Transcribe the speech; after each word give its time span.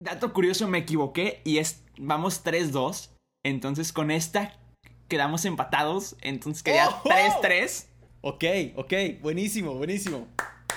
Dato 0.00 0.32
curioso, 0.32 0.68
me 0.68 0.78
equivoqué 0.78 1.40
y 1.44 1.58
es, 1.58 1.82
vamos 1.98 2.44
3-2. 2.44 3.10
Entonces 3.44 3.92
con 3.92 4.10
esta 4.10 4.56
quedamos 5.08 5.44
empatados. 5.44 6.16
Entonces 6.20 6.62
quedaría 6.62 6.88
¡Oh! 6.88 7.02
3-3. 7.08 7.86
Ok, 8.20 8.44
ok, 8.76 8.92
buenísimo, 9.20 9.74
buenísimo. 9.74 10.26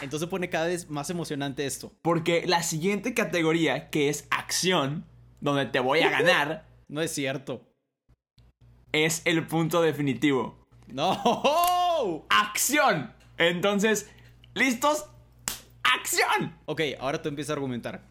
Entonces 0.01 0.27
pone 0.29 0.49
cada 0.49 0.67
vez 0.67 0.89
más 0.89 1.09
emocionante 1.09 1.65
esto. 1.65 1.91
Porque 2.01 2.45
la 2.47 2.63
siguiente 2.63 3.13
categoría, 3.13 3.89
que 3.91 4.09
es 4.09 4.27
acción, 4.31 5.05
donde 5.39 5.65
te 5.67 5.79
voy 5.79 5.99
a 6.01 6.09
ganar, 6.21 6.65
No 6.87 7.01
es 7.01 7.11
cierto. 7.13 7.67
es 8.91 9.21
el 9.25 9.45
punto 9.47 9.81
definitivo. 9.81 10.65
No. 10.87 12.25
¡Acción! 12.29 13.13
Entonces, 13.37 14.09
¿listos? 14.55 15.05
¡Acción! 15.83 16.57
Ok, 16.65 16.81
ahora 16.99 17.21
tú 17.21 17.29
empiezas 17.29 17.51
a 17.51 17.53
argumentar. 17.53 18.10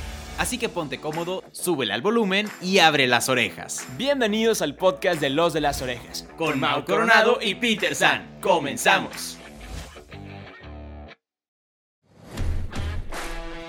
Así 0.41 0.57
que 0.57 0.69
ponte 0.69 0.99
cómodo, 0.99 1.43
súbele 1.51 1.93
al 1.93 2.01
volumen 2.01 2.49
y 2.61 2.79
abre 2.79 3.05
las 3.05 3.29
orejas. 3.29 3.85
Bienvenidos 3.95 4.63
al 4.63 4.73
podcast 4.73 5.21
de 5.21 5.29
Los 5.29 5.53
de 5.53 5.61
las 5.61 5.83
Orejas. 5.83 6.27
Con 6.35 6.59
Mau 6.59 6.83
Coronado 6.83 7.37
y 7.39 7.53
Peter 7.53 7.93
San. 7.93 8.39
Comenzamos. 8.41 9.37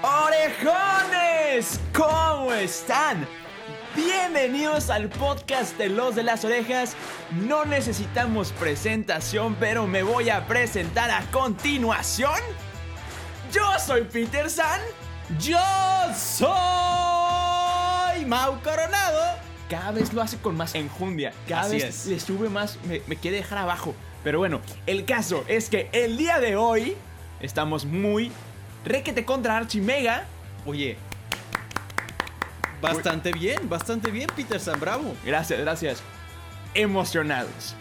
¡Orejones! 0.00 1.78
¿Cómo 1.92 2.50
están? 2.54 3.28
Bienvenidos 3.94 4.88
al 4.88 5.10
podcast 5.10 5.76
de 5.76 5.90
Los 5.90 6.14
de 6.14 6.22
las 6.22 6.42
Orejas. 6.42 6.96
No 7.32 7.66
necesitamos 7.66 8.50
presentación, 8.52 9.56
pero 9.60 9.86
me 9.86 10.02
voy 10.02 10.30
a 10.30 10.46
presentar 10.46 11.10
a 11.10 11.20
continuación. 11.32 12.40
Yo 13.52 13.62
soy 13.78 14.04
Peter 14.04 14.48
San. 14.48 14.80
Yo 15.38 15.58
soy 16.16 16.46
Mau 18.26 18.60
Coronado. 18.62 19.38
Cada 19.68 19.92
vez 19.92 20.12
lo 20.12 20.20
hace 20.20 20.36
con 20.38 20.56
más 20.56 20.74
enjundia. 20.74 21.32
Cada 21.48 21.62
Así 21.62 21.76
vez 21.76 21.84
es. 21.84 22.06
le 22.06 22.20
sube 22.20 22.48
más. 22.48 22.78
Me, 22.86 23.00
me 23.06 23.16
quiere 23.16 23.38
dejar 23.38 23.58
abajo. 23.58 23.94
Pero 24.24 24.38
bueno, 24.38 24.60
el 24.86 25.04
caso 25.04 25.44
es 25.48 25.68
que 25.68 25.88
el 25.92 26.16
día 26.16 26.38
de 26.38 26.56
hoy 26.56 26.96
estamos 27.40 27.84
muy 27.84 28.30
requete 28.84 29.24
contra 29.24 29.56
Archie 29.56 29.80
Mega. 29.80 30.26
Oye, 30.66 30.96
bastante 32.80 33.32
bien, 33.32 33.68
bastante 33.68 34.10
bien, 34.10 34.28
Peter 34.36 34.60
San 34.60 34.78
Bravo. 34.78 35.14
Gracias, 35.24 35.58
gracias. 35.60 36.02
Emocionados. 36.74 37.74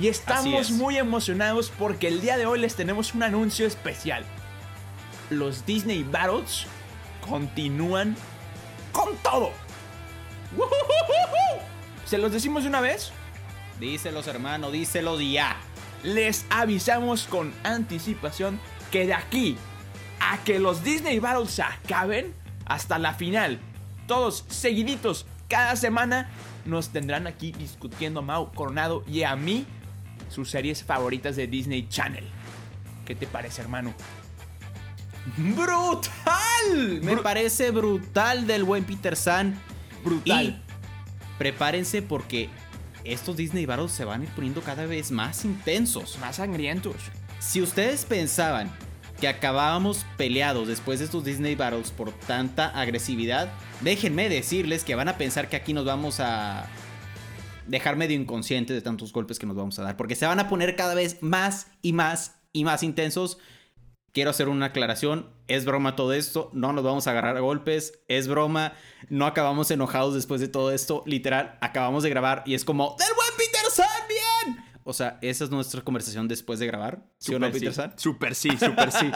Y 0.00 0.08
estamos 0.08 0.70
es. 0.70 0.70
muy 0.70 0.96
emocionados 0.98 1.72
porque 1.78 2.08
el 2.08 2.20
día 2.20 2.36
de 2.36 2.46
hoy 2.46 2.58
les 2.58 2.74
tenemos 2.74 3.14
un 3.14 3.22
anuncio 3.22 3.66
especial. 3.66 4.24
Los 5.30 5.64
Disney 5.66 6.02
Battles 6.04 6.66
continúan 7.20 8.16
con 8.92 9.16
todo. 9.18 9.50
¿Se 12.04 12.18
los 12.18 12.32
decimos 12.32 12.62
de 12.62 12.68
una 12.68 12.80
vez? 12.80 13.12
Díselos, 13.80 14.26
hermano, 14.26 14.70
díselos 14.70 15.20
ya. 15.20 15.56
Les 16.02 16.46
avisamos 16.50 17.26
con 17.26 17.52
anticipación 17.64 18.60
que 18.90 19.06
de 19.06 19.14
aquí 19.14 19.56
a 20.20 20.38
que 20.44 20.58
los 20.58 20.82
Disney 20.82 21.18
Battles 21.18 21.50
se 21.50 21.62
acaben 21.62 22.34
hasta 22.64 22.98
la 22.98 23.14
final, 23.14 23.60
todos 24.06 24.44
seguiditos, 24.48 25.26
cada 25.48 25.76
semana, 25.76 26.28
nos 26.64 26.90
tendrán 26.90 27.26
aquí 27.26 27.52
discutiendo 27.52 28.20
a 28.20 28.22
Mau 28.22 28.52
Coronado 28.52 29.04
y 29.06 29.22
a 29.22 29.36
mí 29.36 29.66
sus 30.28 30.50
series 30.50 30.82
favoritas 30.82 31.36
de 31.36 31.46
Disney 31.46 31.88
Channel. 31.88 32.24
¿Qué 33.04 33.14
te 33.14 33.26
parece, 33.26 33.62
hermano? 33.62 33.94
¡Brutal! 35.36 37.00
Me 37.02 37.12
Bru- 37.16 37.22
parece 37.22 37.70
brutal 37.70 38.46
del 38.46 38.64
buen 38.64 38.84
Peter 38.84 39.16
San. 39.16 39.58
Brutal. 40.04 40.46
Y 40.46 41.38
prepárense 41.38 42.02
porque 42.02 42.48
estos 43.04 43.36
Disney 43.36 43.66
Battles 43.66 43.92
se 43.92 44.04
van 44.04 44.20
a 44.20 44.24
ir 44.24 44.30
poniendo 44.30 44.60
cada 44.62 44.86
vez 44.86 45.10
más 45.10 45.44
intensos. 45.44 46.18
Más 46.20 46.36
sangrientos. 46.36 46.96
Si 47.40 47.60
ustedes 47.60 48.04
pensaban 48.04 48.70
que 49.20 49.28
acabábamos 49.28 50.04
peleados 50.16 50.68
después 50.68 50.98
de 50.98 51.06
estos 51.06 51.24
Disney 51.24 51.54
Battles 51.54 51.90
por 51.90 52.12
tanta 52.12 52.68
agresividad, 52.68 53.50
déjenme 53.80 54.28
decirles 54.28 54.84
que 54.84 54.94
van 54.94 55.08
a 55.08 55.16
pensar 55.16 55.48
que 55.48 55.56
aquí 55.56 55.72
nos 55.72 55.84
vamos 55.84 56.20
a 56.20 56.66
dejar 57.66 57.96
medio 57.96 58.16
inconscientes 58.20 58.74
de 58.76 58.82
tantos 58.82 59.12
golpes 59.12 59.38
que 59.38 59.46
nos 59.46 59.56
vamos 59.56 59.78
a 59.78 59.82
dar, 59.82 59.96
porque 59.96 60.14
se 60.14 60.26
van 60.26 60.38
a 60.38 60.48
poner 60.48 60.76
cada 60.76 60.94
vez 60.94 61.18
más 61.20 61.66
y 61.82 61.92
más 61.92 62.36
y 62.52 62.64
más 62.64 62.82
intensos. 62.82 63.38
Quiero 64.16 64.30
hacer 64.30 64.48
una 64.48 64.64
aclaración, 64.64 65.28
es 65.46 65.66
broma 65.66 65.94
todo 65.94 66.14
esto, 66.14 66.48
no 66.54 66.72
nos 66.72 66.82
vamos 66.82 67.06
a 67.06 67.10
agarrar 67.10 67.36
a 67.36 67.40
golpes, 67.40 68.00
es 68.08 68.28
broma, 68.28 68.72
no 69.10 69.26
acabamos 69.26 69.70
enojados 69.70 70.14
después 70.14 70.40
de 70.40 70.48
todo 70.48 70.72
esto, 70.72 71.02
literal, 71.04 71.58
acabamos 71.60 72.02
de 72.02 72.08
grabar 72.08 72.42
y 72.46 72.54
es 72.54 72.64
como, 72.64 72.96
¡del 72.98 73.08
buen 73.14 73.28
Peter 73.36 73.70
San, 73.70 74.08
bien! 74.08 74.64
O 74.84 74.94
sea, 74.94 75.18
esa 75.20 75.44
es 75.44 75.50
nuestra 75.50 75.82
conversación 75.82 76.28
después 76.28 76.58
de 76.58 76.66
grabar, 76.66 77.04
¿sí 77.18 77.34
o 77.34 77.38
no, 77.38 77.48
Super 77.48 77.60
Peter 77.60 77.74
San? 77.74 77.98
Super 77.98 78.34
sí, 78.34 78.48
super 78.56 78.90
sí. 78.90 79.10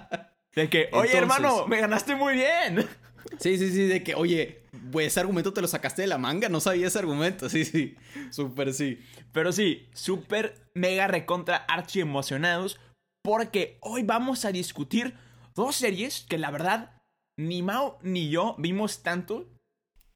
De 0.54 0.70
que, 0.70 0.88
oye, 0.92 1.10
Entonces- 1.10 1.14
hermano, 1.16 1.66
me 1.66 1.78
ganaste 1.78 2.14
muy 2.16 2.32
bien. 2.32 2.88
Sí, 3.40 3.58
sí, 3.58 3.70
sí, 3.72 3.86
de 3.88 4.04
que, 4.04 4.14
oye, 4.14 4.62
pues 4.92 5.08
ese 5.08 5.18
argumento 5.18 5.52
te 5.52 5.60
lo 5.60 5.66
sacaste 5.66 6.00
de 6.00 6.06
la 6.08 6.16
manga, 6.16 6.48
no 6.48 6.60
sabía 6.60 6.86
ese 6.86 7.00
argumento, 7.00 7.48
sí, 7.48 7.64
sí, 7.64 7.96
súper 8.30 8.72
sí. 8.72 9.00
Pero 9.32 9.50
sí, 9.50 9.88
súper 9.94 10.70
mega 10.74 11.08
recontra 11.08 11.56
archi 11.56 12.00
emocionados 12.00 12.78
porque 13.26 13.76
hoy 13.80 14.04
vamos 14.04 14.44
a 14.44 14.52
discutir 14.52 15.14
dos 15.56 15.74
series 15.74 16.24
que 16.28 16.38
la 16.38 16.52
verdad 16.52 17.02
ni 17.36 17.60
Mao 17.60 17.98
ni 18.00 18.30
yo 18.30 18.54
vimos 18.56 19.02
tanto. 19.02 19.48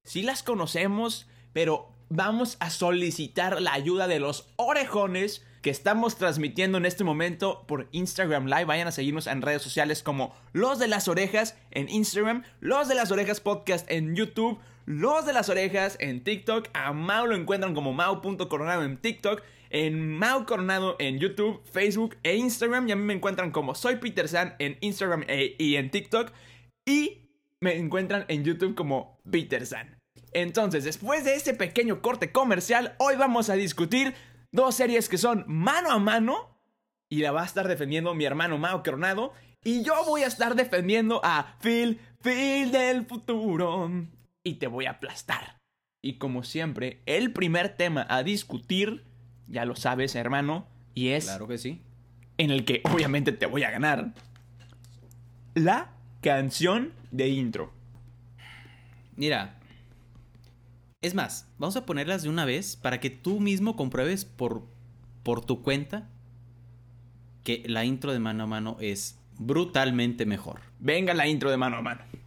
Sí 0.05 0.23
las 0.23 0.45
conocemos, 0.45 1.27
pero 1.53 1.89
vamos 2.09 2.57
a 2.61 2.71
solicitar 2.71 3.61
la 3.61 3.73
ayuda 3.73 4.07
de 4.07 4.21
los 4.21 4.53
orejones 4.55 5.45
que 5.61 5.71
estamos 5.71 6.19
transmitiendo 6.19 6.79
en 6.79 6.87
este 6.87 7.03
momento 7.03 7.65
por 7.67 7.89
Instagram 7.91 8.47
Live. 8.47 8.67
Vayan 8.67 8.87
a 8.87 8.93
seguirnos 8.93 9.27
en 9.27 9.43
redes 9.43 9.63
sociales 9.63 10.05
como 10.05 10.33
Los 10.53 10.79
de 10.79 10.87
las 10.87 11.09
Orejas 11.09 11.59
en 11.73 11.89
Instagram, 11.89 12.45
Los 12.61 12.87
de 12.87 12.95
las 12.95 13.11
Orejas 13.11 13.41
Podcast 13.41 13.91
en 13.91 14.15
YouTube, 14.15 14.61
Los 14.87 15.27
de 15.27 15.33
las 15.33 15.49
Orejas 15.49 15.97
en 15.99 16.23
TikTok. 16.23 16.69
A 16.75 16.93
Mau 16.93 17.27
lo 17.27 17.35
encuentran 17.35 17.75
como 17.75 17.93
Mau.coronado 17.93 18.85
en 18.85 18.99
TikTok, 18.99 19.43
en 19.71 20.19
Mau 20.19 20.45
Coronado 20.45 20.97
en 20.99 21.19
YouTube, 21.19 21.63
Facebook 21.65 22.17
e 22.23 22.37
Instagram. 22.37 22.89
Y 22.89 22.93
a 22.93 22.97
mí 22.97 23.03
me 23.03 23.15
encuentran 23.15 23.51
como 23.51 23.75
Soy 23.75 23.97
Peter 23.97 24.29
San 24.29 24.55
en 24.59 24.77
Instagram 24.81 25.25
e- 25.29 25.57
y 25.59 25.77
en 25.77 25.91
TikTok. 25.91 26.33
Y 26.87 27.31
me 27.61 27.77
encuentran 27.77 28.25
en 28.29 28.45
YouTube 28.45 28.75
como 28.75 29.21
Peter 29.31 29.65
San. 29.67 29.97
Entonces, 30.33 30.85
después 30.85 31.25
de 31.25 31.35
este 31.35 31.55
pequeño 31.55 32.03
corte 32.03 32.33
comercial, 32.33 32.95
hoy 32.99 33.17
vamos 33.17 33.51
a 33.51 33.55
discutir 33.55 34.15
dos 34.53 34.75
series 34.75 35.09
que 35.09 35.19
son 35.19 35.45
mano 35.47 35.91
a 35.91 35.99
mano. 35.99 36.59
Y 37.09 37.21
la 37.21 37.33
va 37.33 37.43
a 37.43 37.47
estar 37.47 37.67
defendiendo 37.67 38.15
mi 38.15 38.25
hermano 38.25 38.59
Mao 38.59 38.83
Coronado. 38.83 39.33
Y 39.65 39.83
yo 39.83 39.95
voy 40.07 40.23
a 40.23 40.29
estar 40.29 40.55
defendiendo 40.55 41.21
a 41.25 41.59
Phil, 41.61 42.01
Phil 42.23 42.71
del 42.71 43.05
futuro. 43.05 43.91
Y 44.43 44.55
te 44.55 44.69
voy 44.69 44.87
a 44.87 44.93
aplastar. 44.93 45.59
Y 46.03 46.19
como 46.19 46.45
siempre, 46.45 47.03
el 47.05 47.33
primer 47.33 47.77
tema 47.77 48.07
a 48.09 48.23
discutir, 48.23 49.05
ya 49.51 49.65
lo 49.65 49.77
sabes, 49.77 50.15
hermano, 50.15 50.67
y 50.95 51.09
es 51.09 51.25
Claro 51.25 51.49
que 51.49 51.59
sí. 51.59 51.83
en 52.39 52.51
el 52.51 52.65
que 52.65 52.83
obviamente 52.91 53.33
te 53.33 53.47
voy 53.47 53.65
a 53.65 53.71
ganar. 53.71 54.13
La 55.55 55.91
canción 56.23 56.93
de 57.11 57.29
intro. 57.29 57.73
Mira, 59.17 59.59
es 61.03 61.15
más, 61.15 61.49
vamos 61.59 61.77
a 61.77 61.85
ponerlas 61.87 62.23
de 62.23 62.29
una 62.29 62.45
vez 62.45 62.77
para 62.77 63.01
que 63.01 63.11
tú 63.11 63.41
mismo 63.41 63.77
compruebes 63.77 64.25
por, 64.25 64.67
por 65.23 65.45
tu 65.45 65.63
cuenta 65.63 66.09
que 67.45 67.63
la 67.67 67.85
intro 67.85 68.13
de 68.13 68.19
mano 68.19 68.45
a 68.45 68.47
mano 68.47 68.77
es 68.81 69.19
brutalmente 69.39 70.27
mejor. 70.27 70.61
Venga 70.79 71.15
la 71.15 71.27
intro 71.27 71.51
de 71.51 71.57
mano 71.57 71.79
a 71.79 71.83
mano. 71.83 72.03
mano. 72.03 72.20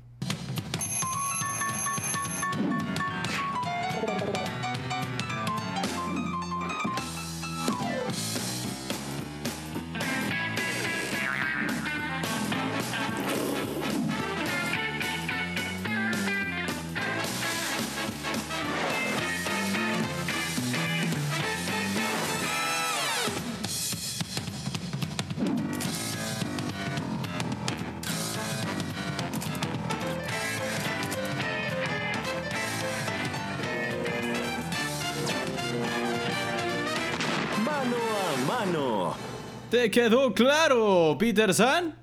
¿Te 39.84 39.92
quedó 39.92 40.34
claro, 40.34 41.18
Peter 41.20 41.54
San? 41.54 41.98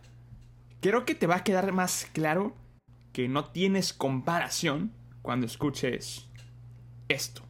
Creo 0.83 1.07
que 1.07 1.15
te 1.15 1.27
va 1.27 1.37
a 1.37 1.45
quedar 1.45 1.73
más 1.73 2.07
claro 2.13 2.55
que 3.11 3.27
no 3.27 3.47
tienes 3.47 3.95
comparación 3.95 4.93
cuando 5.23 5.47
escuches 5.47 6.27
esto. 7.09 7.41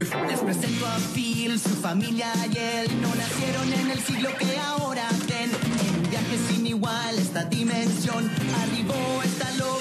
Les 0.00 0.40
presento 0.40 0.86
a 0.86 0.98
Phil, 1.14 1.58
su 1.58 1.70
familia 1.70 2.30
y 2.52 2.58
él 2.58 3.00
no 3.00 3.08
nacieron 3.14 3.72
en 3.72 3.90
el 3.90 4.00
siglo 4.00 4.28
que 4.38 4.54
ahora 4.58 5.08
ven. 5.30 5.48
En 5.48 6.04
un 6.04 6.10
viaje 6.10 6.36
sin 6.46 6.66
igual 6.66 7.18
esta 7.18 7.44
dimensión 7.44 8.30
arribó 8.60 9.22
esta 9.22 9.50
loca 9.52 9.73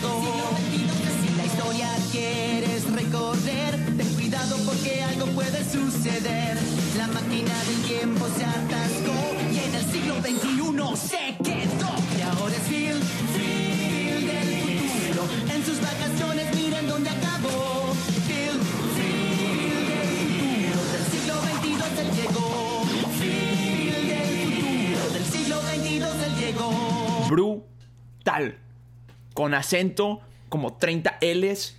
22 0.00 0.58
él 0.58 0.70
llegó. 0.70 0.96
Si 1.22 1.34
la 1.36 1.44
historia 1.44 1.88
quieres 2.12 2.84
recorrer, 2.90 3.96
ten 3.96 4.14
cuidado 4.14 4.56
porque 4.64 5.02
algo 5.02 5.26
puede 5.26 5.64
suceder. 5.64 6.56
La 6.96 7.06
máquina 7.08 7.52
del 7.64 7.82
tiempo 7.82 8.26
se 8.36 8.44
atascó 8.44 9.18
y 9.52 9.58
en 9.58 9.74
el 9.74 9.84
siglo 9.90 10.14
XXI 10.20 10.96
se 10.96 11.36
quedó. 11.42 11.90
Y 12.16 12.22
ahora 12.22 12.54
es 12.54 12.62
Phil, 12.62 13.00
Phil 13.34 14.26
del 14.26 14.48
futuro. 14.62 15.22
En 15.54 15.64
sus 15.64 15.80
vacaciones 15.80 16.54
miren 16.54 16.88
dónde 16.88 17.10
acabó. 17.10 17.92
Phil, 18.26 18.60
Phil 18.96 19.86
del 19.90 20.08
futuro. 20.20 20.80
Del 20.92 21.04
siglo 21.12 21.34
XXII 21.42 22.00
él 22.02 22.10
llegó. 22.16 22.46
Phil 23.18 24.08
del 24.08 24.30
futuro. 24.54 25.12
Del 25.12 25.24
siglo 25.24 25.56
XXII 25.60 26.24
él 26.26 26.34
llegó. 26.38 27.26
Brutal. 27.28 28.67
Con 29.38 29.54
acento, 29.54 30.20
como 30.48 30.74
30 30.78 31.18
L's. 31.20 31.76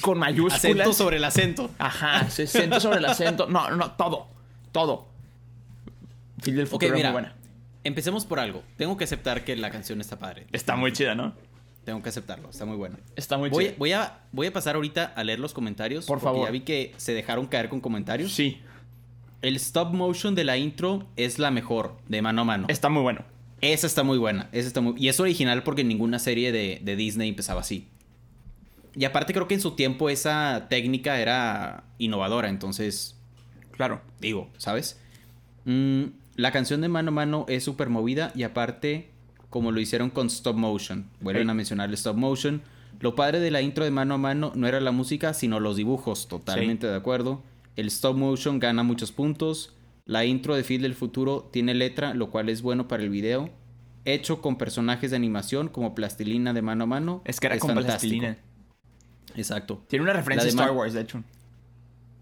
Con 0.00 0.18
mayúsculas. 0.18 0.64
Acento 0.64 0.92
sobre 0.92 1.18
el 1.18 1.24
acento. 1.24 1.70
Ajá, 1.78 2.22
acento 2.22 2.80
sobre 2.80 2.98
el 2.98 3.04
acento. 3.04 3.46
No, 3.46 3.70
no, 3.70 3.92
todo. 3.92 4.26
Todo. 4.72 5.06
Phil 6.42 6.56
del 6.56 6.66
futuro 6.66 6.88
es 6.92 6.96
mira. 6.96 7.10
muy 7.10 7.20
buena. 7.20 7.36
Empecemos 7.84 8.24
por 8.24 8.40
algo. 8.40 8.64
Tengo 8.76 8.96
que 8.96 9.04
aceptar 9.04 9.44
que 9.44 9.54
la 9.54 9.70
canción 9.70 10.00
está 10.00 10.18
padre. 10.18 10.48
Está 10.50 10.74
muy 10.74 10.92
chida, 10.92 11.14
¿no? 11.14 11.34
Tengo 11.84 12.02
que 12.02 12.08
aceptarlo. 12.08 12.50
Está 12.50 12.64
muy 12.64 12.76
buena. 12.76 12.98
Está 13.14 13.38
muy 13.38 13.48
Voy, 13.50 13.66
chida. 13.66 13.74
voy, 13.78 13.92
a, 13.92 14.18
voy 14.32 14.48
a 14.48 14.52
pasar 14.52 14.74
ahorita 14.74 15.12
a 15.14 15.22
leer 15.22 15.38
los 15.38 15.54
comentarios. 15.54 16.04
Por 16.04 16.16
porque 16.18 16.24
favor. 16.24 16.48
Ya 16.48 16.50
vi 16.50 16.62
que 16.62 16.94
se 16.96 17.12
dejaron 17.14 17.46
caer 17.46 17.68
con 17.68 17.80
comentarios. 17.80 18.32
Sí, 18.32 18.60
El 19.40 19.54
stop 19.54 19.92
motion 19.92 20.34
de 20.34 20.42
la 20.42 20.56
intro 20.56 21.06
es 21.14 21.38
la 21.38 21.52
mejor, 21.52 21.96
de 22.08 22.22
mano 22.22 22.40
a 22.42 22.44
mano. 22.44 22.66
está 22.68 22.88
muy 22.88 23.02
bueno. 23.02 23.24
Esa 23.60 23.86
está 23.86 24.02
muy 24.02 24.18
buena. 24.18 24.48
Esa 24.52 24.68
está 24.68 24.80
muy... 24.80 24.94
Y 24.98 25.08
es 25.08 25.18
original 25.20 25.62
porque 25.62 25.84
ninguna 25.84 26.18
serie 26.18 26.52
de, 26.52 26.80
de 26.82 26.96
Disney 26.96 27.28
empezaba 27.30 27.60
así. 27.60 27.88
Y 28.96 29.04
aparte 29.04 29.32
creo 29.32 29.48
que 29.48 29.54
en 29.54 29.60
su 29.60 29.72
tiempo 29.72 30.10
esa 30.10 30.66
técnica 30.68 31.20
era 31.20 31.84
innovadora. 31.98 32.48
Entonces, 32.48 33.16
Claro. 33.72 34.00
digo, 34.20 34.50
¿sabes? 34.58 35.00
Mm, 35.64 36.04
la 36.36 36.52
canción 36.52 36.80
de 36.80 36.88
mano 36.88 37.08
a 37.08 37.12
mano 37.12 37.46
es 37.48 37.64
súper 37.64 37.88
movida 37.88 38.32
y 38.34 38.42
aparte, 38.44 39.10
como 39.50 39.72
lo 39.72 39.80
hicieron 39.80 40.10
con 40.10 40.28
stop 40.28 40.56
motion, 40.56 41.06
vuelven 41.20 41.50
a 41.50 41.54
mencionar 41.54 41.88
el 41.88 41.94
stop 41.94 42.16
motion. 42.16 42.62
Lo 43.00 43.14
padre 43.16 43.40
de 43.40 43.50
la 43.50 43.62
intro 43.62 43.84
de 43.84 43.90
mano 43.90 44.14
a 44.14 44.18
mano 44.18 44.52
no 44.54 44.68
era 44.68 44.80
la 44.80 44.92
música, 44.92 45.34
sino 45.34 45.58
los 45.58 45.76
dibujos, 45.76 46.28
totalmente 46.28 46.86
de 46.86 46.94
acuerdo. 46.94 47.42
El 47.76 47.88
stop 47.88 48.16
motion 48.16 48.60
gana 48.60 48.82
muchos 48.84 49.10
puntos. 49.10 49.72
La 50.06 50.24
intro 50.26 50.54
de 50.54 50.64
Phil 50.64 50.82
del 50.82 50.94
futuro 50.94 51.48
tiene 51.50 51.74
letra, 51.74 52.12
lo 52.14 52.30
cual 52.30 52.48
es 52.48 52.60
bueno 52.60 52.88
para 52.88 53.02
el 53.02 53.08
video. 53.08 53.50
Hecho 54.04 54.42
con 54.42 54.56
personajes 54.56 55.10
de 55.10 55.16
animación 55.16 55.68
como 55.68 55.94
plastilina 55.94 56.52
de 56.52 56.60
mano 56.60 56.84
a 56.84 56.86
mano. 56.86 57.22
Es 57.24 57.40
que 57.40 57.46
era 57.46 57.58
con 57.58 57.68
fantástico. 57.68 58.20
plastilina. 58.20 58.38
Exacto. 59.34 59.82
Tiene 59.88 60.02
una 60.02 60.12
referencia 60.12 60.42
a 60.42 60.44
de 60.44 60.50
Star 60.50 60.72
Wars, 60.72 60.92
de 60.92 61.00
hecho. 61.00 61.22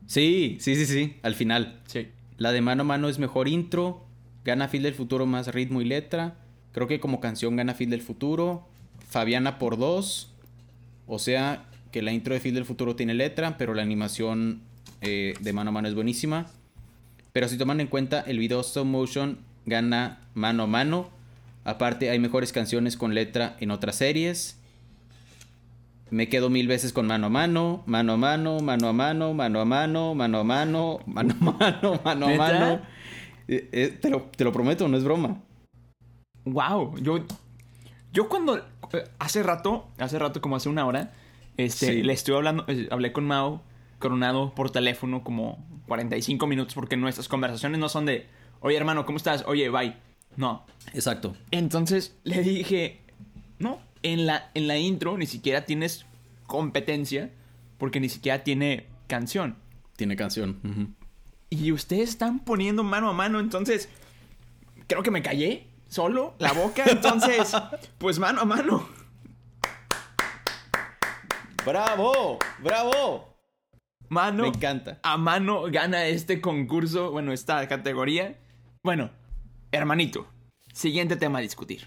Sí, 0.06 0.58
sí, 0.60 0.76
sí, 0.76 0.86
sí. 0.86 1.16
Al 1.22 1.34
final. 1.34 1.80
Sí. 1.86 2.08
La 2.36 2.52
de 2.52 2.60
mano 2.60 2.82
a 2.82 2.84
mano 2.84 3.08
es 3.08 3.18
mejor 3.18 3.48
intro. 3.48 4.06
Gana 4.44 4.68
Phil 4.68 4.84
del 4.84 4.94
futuro 4.94 5.26
más 5.26 5.48
ritmo 5.52 5.80
y 5.80 5.84
letra. 5.84 6.36
Creo 6.72 6.86
que 6.86 7.00
como 7.00 7.20
canción 7.20 7.56
gana 7.56 7.74
Phil 7.74 7.90
del 7.90 8.02
futuro. 8.02 8.68
Fabiana 9.08 9.58
por 9.58 9.76
dos. 9.76 10.32
O 11.08 11.18
sea 11.18 11.68
que 11.90 12.00
la 12.00 12.12
intro 12.12 12.32
de 12.32 12.40
Phil 12.40 12.54
del 12.54 12.64
futuro 12.64 12.94
tiene 12.94 13.14
letra, 13.14 13.58
pero 13.58 13.74
la 13.74 13.82
animación 13.82 14.62
eh, 15.00 15.34
de 15.40 15.52
mano 15.52 15.70
a 15.70 15.72
mano 15.72 15.88
es 15.88 15.94
buenísima. 15.94 16.46
Pero 17.32 17.48
si 17.48 17.56
toman 17.56 17.80
en 17.80 17.86
cuenta 17.86 18.20
el 18.20 18.38
video 18.38 18.60
stop 18.60 18.86
motion 18.86 19.38
gana 19.66 20.20
mano 20.34 20.64
a 20.64 20.66
mano. 20.66 21.08
Aparte 21.64 22.10
hay 22.10 22.18
mejores 22.18 22.52
canciones 22.52 22.96
con 22.96 23.14
letra 23.14 23.56
en 23.60 23.70
otras 23.70 23.96
series. 23.96 24.58
Me 26.10 26.28
quedo 26.28 26.50
mil 26.50 26.68
veces 26.68 26.92
con 26.92 27.06
mano 27.06 27.28
a 27.28 27.30
mano, 27.30 27.82
mano 27.86 28.14
a 28.14 28.16
mano, 28.18 28.60
mano 28.60 28.88
a 28.88 28.92
mano, 28.92 29.32
mano 29.32 29.60
a 29.60 29.64
mano, 29.64 30.14
mano 30.14 30.40
a 30.40 30.44
mano, 30.44 31.00
mano 31.06 31.34
a 31.40 31.44
mano, 31.44 32.00
mano 32.04 32.26
a 32.26 32.34
mano. 32.36 32.80
Eh, 33.48 33.68
eh, 33.72 33.98
te, 34.00 34.10
lo, 34.10 34.22
te 34.36 34.44
lo 34.44 34.52
prometo, 34.52 34.86
no 34.88 34.96
es 34.98 35.04
broma. 35.04 35.40
Wow, 36.44 36.98
yo, 36.98 37.24
yo 38.12 38.28
cuando 38.28 38.58
eh, 38.58 38.62
hace 39.18 39.42
rato, 39.42 39.88
hace 39.98 40.18
rato 40.18 40.42
como 40.42 40.56
hace 40.56 40.68
una 40.68 40.84
hora, 40.84 41.12
este, 41.56 41.86
Sí. 41.86 42.02
le 42.02 42.12
estuve 42.12 42.36
hablando, 42.36 42.66
hablé 42.90 43.12
con 43.12 43.24
Mao 43.24 43.62
Coronado 43.98 44.54
por 44.54 44.70
teléfono 44.70 45.22
como 45.24 45.64
45 45.92 46.46
minutos 46.46 46.74
porque 46.74 46.96
nuestras 46.96 47.28
conversaciones 47.28 47.78
no 47.78 47.86
son 47.90 48.06
de, 48.06 48.26
oye 48.60 48.78
hermano, 48.78 49.04
¿cómo 49.04 49.18
estás? 49.18 49.44
Oye, 49.46 49.68
bye. 49.68 49.94
No. 50.36 50.64
Exacto. 50.94 51.36
Entonces 51.50 52.16
le 52.24 52.42
dije, 52.42 53.02
no, 53.58 53.78
en 54.02 54.24
la, 54.24 54.50
en 54.54 54.68
la 54.68 54.78
intro 54.78 55.18
ni 55.18 55.26
siquiera 55.26 55.66
tienes 55.66 56.06
competencia 56.46 57.30
porque 57.76 58.00
ni 58.00 58.08
siquiera 58.08 58.42
tiene 58.42 58.86
canción. 59.06 59.58
Tiene 59.96 60.16
canción. 60.16 60.96
Y 61.50 61.72
ustedes 61.72 62.08
están 62.08 62.38
poniendo 62.38 62.82
mano 62.82 63.10
a 63.10 63.12
mano, 63.12 63.38
entonces 63.38 63.90
creo 64.86 65.02
que 65.02 65.10
me 65.10 65.20
callé 65.20 65.66
solo 65.88 66.36
la 66.38 66.54
boca, 66.54 66.84
entonces 66.86 67.52
pues 67.98 68.18
mano 68.18 68.40
a 68.40 68.44
mano. 68.46 68.88
¡Bravo! 71.66 72.38
¡Bravo! 72.62 73.31
Mano 74.12 74.42
Me 74.42 74.48
encanta. 74.50 74.98
a 75.02 75.16
mano 75.16 75.62
gana 75.70 76.04
este 76.04 76.42
concurso, 76.42 77.10
bueno, 77.12 77.32
esta 77.32 77.66
categoría. 77.66 78.36
Bueno, 78.84 79.10
hermanito, 79.70 80.26
siguiente 80.70 81.16
tema 81.16 81.38
a 81.38 81.40
discutir. 81.40 81.86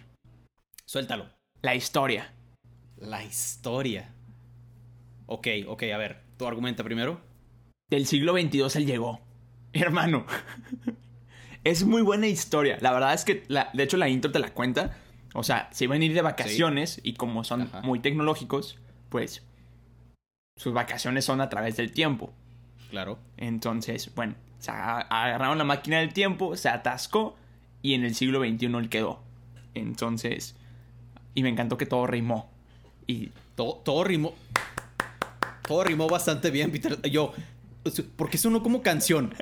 Suéltalo. 0.87 1.29
La 1.61 1.75
historia. 1.75 2.33
La 2.97 3.23
historia. 3.23 4.11
Ok, 5.27 5.47
ok, 5.67 5.83
a 5.93 5.97
ver. 5.97 6.23
¿Tu 6.37 6.47
argumenta 6.47 6.83
primero? 6.83 7.21
Del 7.91 8.07
siglo 8.07 8.33
XXII 8.33 8.63
él 8.73 8.85
llegó. 8.87 9.21
Hermano. 9.73 10.25
es 11.63 11.83
muy 11.85 12.01
buena 12.01 12.25
historia. 12.25 12.79
La 12.81 12.91
verdad 12.91 13.13
es 13.13 13.23
que, 13.23 13.43
la- 13.49 13.69
de 13.73 13.83
hecho, 13.83 13.97
la 13.97 14.09
intro 14.09 14.31
te 14.31 14.39
la 14.39 14.51
cuenta. 14.51 14.97
O 15.35 15.43
sea, 15.43 15.69
se 15.71 15.83
iban 15.83 16.01
a 16.01 16.05
ir 16.05 16.15
de 16.15 16.23
vacaciones 16.23 16.99
y 17.03 17.13
como 17.13 17.43
son 17.43 17.61
Ajá. 17.63 17.81
muy 17.81 17.99
tecnológicos, 17.99 18.79
pues 19.09 19.43
sus 20.55 20.73
vacaciones 20.73 21.25
son 21.25 21.41
a 21.41 21.49
través 21.49 21.75
del 21.77 21.91
tiempo. 21.91 22.33
Claro. 22.89 23.19
Entonces, 23.37 24.13
bueno, 24.15 24.35
se 24.59 24.71
agarraron 24.71 25.57
la 25.57 25.63
máquina 25.63 25.99
del 25.99 26.13
tiempo, 26.13 26.55
se 26.55 26.69
atascó 26.69 27.35
y 27.81 27.93
en 27.93 28.05
el 28.05 28.15
siglo 28.15 28.39
XXI 28.39 28.65
él 28.65 28.89
quedó. 28.89 29.21
Entonces, 29.73 30.55
y 31.33 31.43
me 31.43 31.49
encantó 31.49 31.77
que 31.77 31.85
todo 31.85 32.07
rimó. 32.07 32.49
Y 33.07 33.31
Todo, 33.55 33.75
todo 33.83 34.03
rimó. 34.03 34.33
Todo 35.67 35.83
rimó 35.83 36.07
bastante 36.07 36.51
bien, 36.51 36.71
Peter. 36.71 37.01
Yo. 37.09 37.33
Porque 38.15 38.37
sonó 38.37 38.63
como 38.63 38.81
canción. 38.81 39.33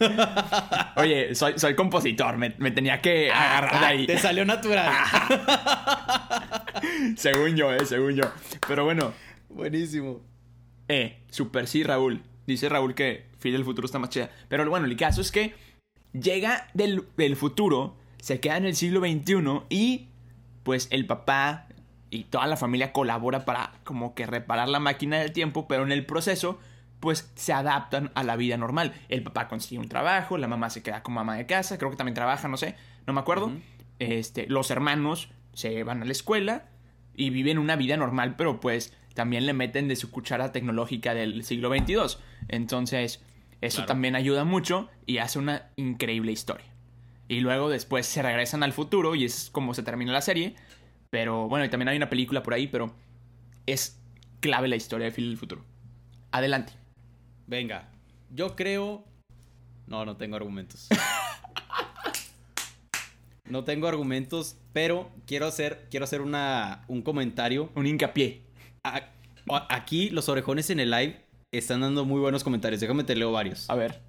Oye, 0.96 1.34
soy, 1.34 1.58
soy 1.58 1.74
compositor, 1.74 2.38
me, 2.38 2.54
me 2.58 2.70
tenía 2.70 3.02
que 3.02 3.30
agarrar 3.30 3.84
ahí. 3.84 4.04
Ah, 4.04 4.06
Te 4.06 4.18
salió 4.18 4.46
natural. 4.46 4.90
según 7.16 7.54
yo, 7.54 7.72
eh, 7.72 7.84
según 7.84 8.14
yo. 8.14 8.24
Pero 8.66 8.84
bueno, 8.84 9.12
Buenísimo. 9.50 10.20
Eh, 10.90 11.22
super 11.30 11.68
sí, 11.68 11.84
Raúl. 11.84 12.22
Dice 12.46 12.68
Raúl 12.68 12.96
que 12.96 13.26
Phil 13.38 13.52
del 13.52 13.64
futuro 13.64 13.86
está 13.86 14.00
más 14.00 14.10
chida. 14.10 14.28
Pero 14.48 14.68
bueno, 14.68 14.86
el 14.86 14.96
caso 14.96 15.20
es 15.20 15.30
que 15.30 15.54
llega 16.12 16.68
del, 16.74 17.04
del 17.16 17.36
futuro, 17.36 17.96
se 18.20 18.40
queda 18.40 18.56
en 18.56 18.64
el 18.64 18.74
siglo 18.74 19.00
XXI 19.00 19.62
y 19.68 20.08
pues 20.64 20.88
el 20.90 21.06
papá 21.06 21.68
y 22.10 22.24
toda 22.24 22.48
la 22.48 22.56
familia 22.56 22.92
colabora 22.92 23.44
para 23.44 23.72
como 23.84 24.16
que 24.16 24.26
reparar 24.26 24.68
la 24.68 24.80
máquina 24.80 25.20
del 25.20 25.32
tiempo, 25.32 25.68
pero 25.68 25.84
en 25.84 25.92
el 25.92 26.04
proceso 26.04 26.58
pues 26.98 27.30
se 27.36 27.52
adaptan 27.52 28.10
a 28.16 28.24
la 28.24 28.34
vida 28.34 28.56
normal. 28.56 28.92
El 29.08 29.22
papá 29.22 29.46
consigue 29.46 29.80
un 29.80 29.88
trabajo, 29.88 30.38
la 30.38 30.48
mamá 30.48 30.70
se 30.70 30.82
queda 30.82 31.04
como 31.04 31.20
ama 31.20 31.36
de 31.36 31.46
casa, 31.46 31.78
creo 31.78 31.92
que 31.92 31.96
también 31.96 32.14
trabaja, 32.16 32.48
no 32.48 32.56
sé, 32.56 32.74
no 33.06 33.12
me 33.12 33.20
acuerdo. 33.20 33.52
Este, 34.00 34.48
los 34.48 34.72
hermanos 34.72 35.30
se 35.54 35.84
van 35.84 36.02
a 36.02 36.04
la 36.04 36.12
escuela 36.12 36.68
y 37.14 37.30
viven 37.30 37.58
una 37.58 37.76
vida 37.76 37.96
normal, 37.96 38.34
pero 38.36 38.58
pues 38.58 38.92
también 39.20 39.44
le 39.44 39.52
meten 39.52 39.86
de 39.86 39.96
su 39.96 40.10
cuchara 40.10 40.50
tecnológica 40.50 41.12
del 41.12 41.44
siglo 41.44 41.68
XXII. 41.68 42.18
Entonces, 42.48 43.22
eso 43.60 43.76
Claro. 43.76 43.88
también 43.88 44.16
ayuda 44.16 44.44
mucho 44.44 44.88
y 45.04 45.18
hace 45.18 45.38
una 45.38 45.68
increíble 45.76 46.32
historia. 46.32 46.64
Y 47.28 47.40
luego 47.40 47.68
después 47.68 48.06
se 48.06 48.22
regresan 48.22 48.62
al 48.62 48.72
futuro 48.72 49.14
y 49.14 49.26
es 49.26 49.50
como 49.52 49.74
se 49.74 49.82
termina 49.82 50.10
la 50.10 50.22
serie. 50.22 50.54
Pero 51.10 51.50
bueno, 51.50 51.66
y 51.66 51.68
también 51.68 51.88
hay 51.88 51.98
una 51.98 52.08
película 52.08 52.42
por 52.42 52.54
ahí, 52.54 52.66
pero 52.66 52.94
es 53.66 54.00
clave 54.40 54.68
la 54.68 54.76
historia 54.76 55.04
de 55.04 55.12
Phil 55.12 55.28
del 55.28 55.36
futuro. 55.36 55.66
Adelante. 56.30 56.72
Venga, 57.46 57.90
yo 58.30 58.56
creo... 58.56 59.04
No, 59.86 60.06
no 60.06 60.16
tengo 60.16 60.36
argumentos. 60.36 60.88
no 63.44 63.64
tengo 63.64 63.86
argumentos, 63.86 64.56
pero 64.72 65.10
quiero 65.26 65.46
hacer, 65.46 65.88
quiero 65.90 66.04
hacer 66.04 66.22
una, 66.22 66.86
un 66.88 67.02
comentario. 67.02 67.70
Un 67.74 67.86
hincapié. 67.86 68.48
Aquí 69.68 70.10
los 70.10 70.28
orejones 70.28 70.70
en 70.70 70.80
el 70.80 70.90
live 70.90 71.20
están 71.52 71.80
dando 71.80 72.04
muy 72.04 72.20
buenos 72.20 72.44
comentarios. 72.44 72.80
Déjame 72.80 73.04
te 73.04 73.16
leo 73.16 73.32
varios. 73.32 73.68
A 73.68 73.74
ver. 73.74 74.00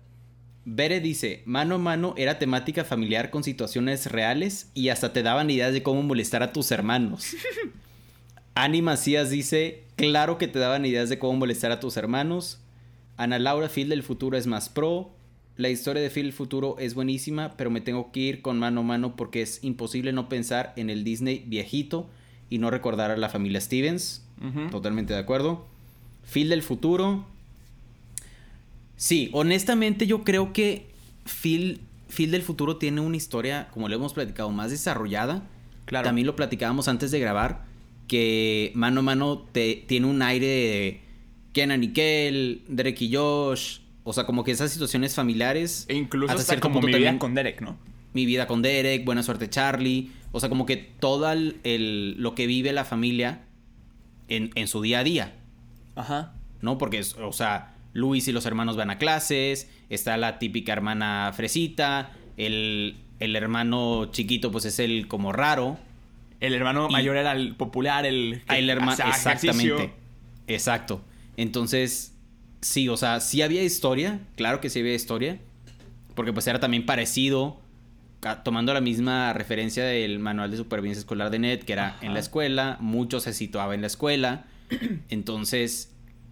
Bere 0.64 1.00
dice, 1.00 1.42
mano 1.46 1.76
a 1.76 1.78
mano 1.80 2.14
era 2.18 2.38
temática 2.38 2.84
familiar 2.84 3.32
con 3.32 3.44
situaciones 3.44 4.12
reales 4.12 4.70
y 4.76 4.90
hasta 4.90 5.12
te 5.12 5.24
daban 5.24 5.50
ideas 5.50 5.74
de 5.74 5.82
cómo 5.82 6.04
molestar 6.04 6.44
a 6.44 6.54
tus 6.54 6.72
hermanos. 6.72 7.36
Ani 8.54 8.84
Macías 8.84 9.32
dice, 9.32 9.86
claro 9.96 10.38
que 10.38 10.48
te 10.48 10.60
daban 10.60 10.86
ideas 10.86 11.10
de 11.10 11.18
cómo 11.18 11.34
molestar 11.34 11.72
a 11.72 11.80
tus 11.80 11.98
hermanos. 11.98 12.60
Ana 13.18 13.40
Laura 13.40 13.70
Phil 13.70 13.90
del 13.90 14.04
futuro 14.04 14.38
es 14.38 14.46
más 14.46 14.70
pro. 14.70 15.12
La 15.58 15.70
historia 15.70 16.02
de 16.02 16.12
Phil 16.12 16.26
del 16.26 16.34
futuro 16.34 16.76
es 16.78 16.94
buenísima, 16.94 17.56
pero 17.58 17.72
me 17.72 17.82
tengo 17.82 18.12
que 18.12 18.20
ir 18.20 18.42
con 18.44 18.60
mano 18.60 18.82
a 18.82 18.84
mano 18.84 19.16
porque 19.16 19.42
es 19.42 19.64
imposible 19.64 20.14
no 20.14 20.30
pensar 20.30 20.74
en 20.76 20.92
el 20.92 21.04
Disney 21.04 21.44
viejito 21.48 22.10
y 22.50 22.60
no 22.60 22.70
recordar 22.70 23.10
a 23.10 23.18
la 23.18 23.30
familia 23.30 23.62
Stevens. 23.62 24.28
Totalmente 24.72 25.14
de 25.14 25.20
acuerdo. 25.20 25.68
Phil 26.32 26.50
del 26.50 26.62
futuro. 26.64 27.26
Sí, 28.96 29.30
honestamente 29.34 30.06
yo 30.08 30.24
creo 30.24 30.54
que 30.54 30.88
Phil, 31.26 31.82
Phil 32.10 32.32
del 32.32 32.42
futuro 32.44 32.78
tiene 32.78 33.02
una 33.02 33.18
historia, 33.18 33.68
como 33.72 33.88
le 33.88 33.96
hemos 33.96 34.14
platicado, 34.14 34.50
más 34.52 34.72
desarrollada. 34.72 35.48
Claro. 35.86 36.06
También 36.06 36.28
lo 36.28 36.36
platicábamos 36.36 36.88
antes 36.88 37.12
de 37.12 37.20
grabar, 37.20 37.66
que 38.08 38.72
mano 38.76 39.00
a 39.00 39.04
mano 39.04 39.40
te, 39.52 39.84
tiene 39.88 40.08
un 40.08 40.22
aire 40.22 40.46
de 40.48 41.02
Kenan 41.54 41.84
y 41.84 41.90
Kel, 41.94 42.64
Derek 42.68 43.02
y 43.02 43.14
Josh. 43.16 43.80
O 44.04 44.14
sea, 44.14 44.26
como 44.26 44.44
que 44.44 44.52
esas 44.52 44.72
situaciones 44.72 45.16
familiares. 45.16 45.86
E 45.88 45.96
incluso 45.96 46.32
hasta 46.32 46.42
hasta 46.42 46.54
cierto 46.54 46.64
como 46.68 46.76
punto 46.82 46.88
mi 46.88 46.94
vida 46.94 47.08
también- 47.08 47.20
con 47.20 47.34
Derek, 47.36 47.62
¿no? 47.62 47.78
mi 48.14 48.26
vida 48.26 48.46
con 48.46 48.62
Derek, 48.62 49.06
buena 49.06 49.24
suerte 49.24 49.50
Charlie. 49.50 50.12
O 50.34 50.40
sea, 50.40 50.50
como 50.50 50.66
que 50.66 50.76
todo 50.78 51.32
el, 51.32 51.58
el- 51.64 52.16
lo 52.22 52.36
que 52.36 52.46
vive 52.46 52.74
la 52.74 52.84
familia 52.84 53.42
en, 54.36 54.52
en 54.56 54.68
su 54.68 54.82
día 54.82 55.00
a 55.00 55.04
día. 55.04 55.36
Ajá. 55.96 56.34
¿no? 56.62 56.78
Porque, 56.78 57.00
es- 57.00 57.16
o 57.18 57.32
sea, 57.34 57.74
Luis 57.94 58.28
y 58.28 58.32
los 58.32 58.46
hermanos 58.46 58.78
van 58.78 58.90
a 58.90 58.98
clases, 58.98 59.70
está 59.90 60.16
la 60.18 60.40
típica 60.40 60.74
hermana 60.74 61.32
fresita, 61.36 62.12
el, 62.38 62.98
el 63.20 63.36
hermano 63.36 64.06
chiquito 64.12 64.52
pues 64.52 64.66
es 64.66 64.80
el 64.80 65.08
como 65.08 65.32
raro, 65.34 65.78
El 66.40 66.54
hermano 66.56 66.88
Y- 66.90 66.94
mayor 66.94 67.18
era 67.18 67.34
el 67.34 67.56
popular, 67.56 68.06
el... 68.06 68.42
que 68.48 68.58
el 68.58 68.70
hermano, 68.70 68.94
ejercicio. 68.94 69.32
exactamente, 69.32 69.94
exacto. 70.48 71.02
Entonces, 71.38 72.14
sí, 72.62 72.90
o 72.90 72.98
sea, 72.98 73.20
sí 73.20 73.42
había 73.42 73.64
historia, 73.64 74.20
claro 74.36 74.60
que 74.62 74.70
sí 74.70 74.80
había 74.80 74.94
historia, 74.96 75.40
porque 76.16 76.34
pues 76.34 76.46
era 76.48 76.60
también 76.60 76.86
parecido, 76.86 77.60
tomando 78.44 78.74
la 78.74 78.82
misma 78.82 79.34
referencia 79.34 79.84
del 79.84 80.20
manual 80.20 80.52
de 80.52 80.58
supervivencia 80.58 81.00
escolar 81.00 81.30
de 81.30 81.40
Ned, 81.40 81.64
que 81.64 81.74
era 81.74 81.96
Ajá. 81.96 82.06
en 82.06 82.14
la 82.14 82.20
escuela, 82.20 82.78
mucho 82.80 83.20
se 83.20 83.34
situaba 83.34 83.76
en 83.76 83.82
la 83.82 83.88
escuela, 83.88 84.46
entonces, 85.10 85.92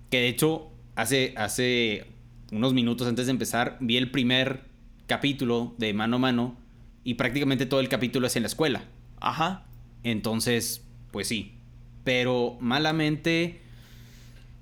que 0.09 0.17
de 0.17 0.27
hecho, 0.27 0.71
hace, 0.95 1.33
hace 1.35 2.05
unos 2.51 2.73
minutos 2.73 3.07
antes 3.07 3.25
de 3.25 3.31
empezar, 3.31 3.77
vi 3.79 3.97
el 3.97 4.11
primer 4.11 4.65
capítulo 5.07 5.73
de 5.77 5.93
mano 5.93 6.17
a 6.17 6.19
mano, 6.19 6.57
y 7.03 7.15
prácticamente 7.15 7.65
todo 7.65 7.79
el 7.79 7.89
capítulo 7.89 8.27
es 8.27 8.35
en 8.35 8.43
la 8.43 8.47
escuela. 8.47 8.83
Ajá. 9.19 9.65
Entonces, 10.03 10.85
pues 11.11 11.27
sí. 11.27 11.55
Pero 12.03 12.57
malamente. 12.59 13.61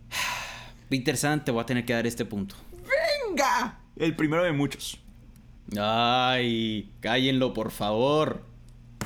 Peter 0.89 1.17
San, 1.17 1.43
te 1.43 1.51
voy 1.51 1.61
a 1.61 1.65
tener 1.65 1.85
que 1.85 1.93
dar 1.93 2.07
este 2.07 2.23
punto. 2.25 2.55
¡Venga! 3.27 3.79
El 3.97 4.15
primero 4.15 4.43
de 4.43 4.53
muchos. 4.53 4.99
Ay, 5.79 6.89
cállenlo, 7.01 7.53
por 7.53 7.71
favor. 7.71 8.43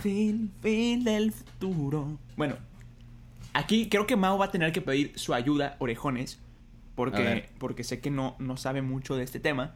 Fin, 0.02 0.52
fin 0.62 1.04
del 1.04 1.32
futuro. 1.32 2.18
Bueno, 2.38 2.56
aquí 3.54 3.88
creo 3.90 4.06
que 4.08 4.16
Mao 4.16 4.38
va 4.38 4.46
a 4.46 4.52
tener 4.52 4.72
que 4.72 4.82
pedir 4.82 5.14
su 5.18 5.34
ayuda, 5.34 5.76
orejones, 5.80 6.40
porque, 6.96 7.50
porque 7.58 7.84
sé 7.84 8.00
que 8.00 8.10
no, 8.12 8.36
no 8.40 8.58
sabe 8.58 8.82
mucho 8.82 9.16
de 9.16 9.24
este 9.24 9.40
tema. 9.40 9.76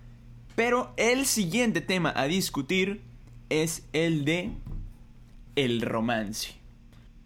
Pero 0.55 0.93
el 0.97 1.25
siguiente 1.25 1.81
tema 1.81 2.13
a 2.15 2.25
discutir 2.25 3.01
es 3.49 3.87
el 3.93 4.25
de 4.25 4.51
el 5.55 5.81
romance. 5.81 6.53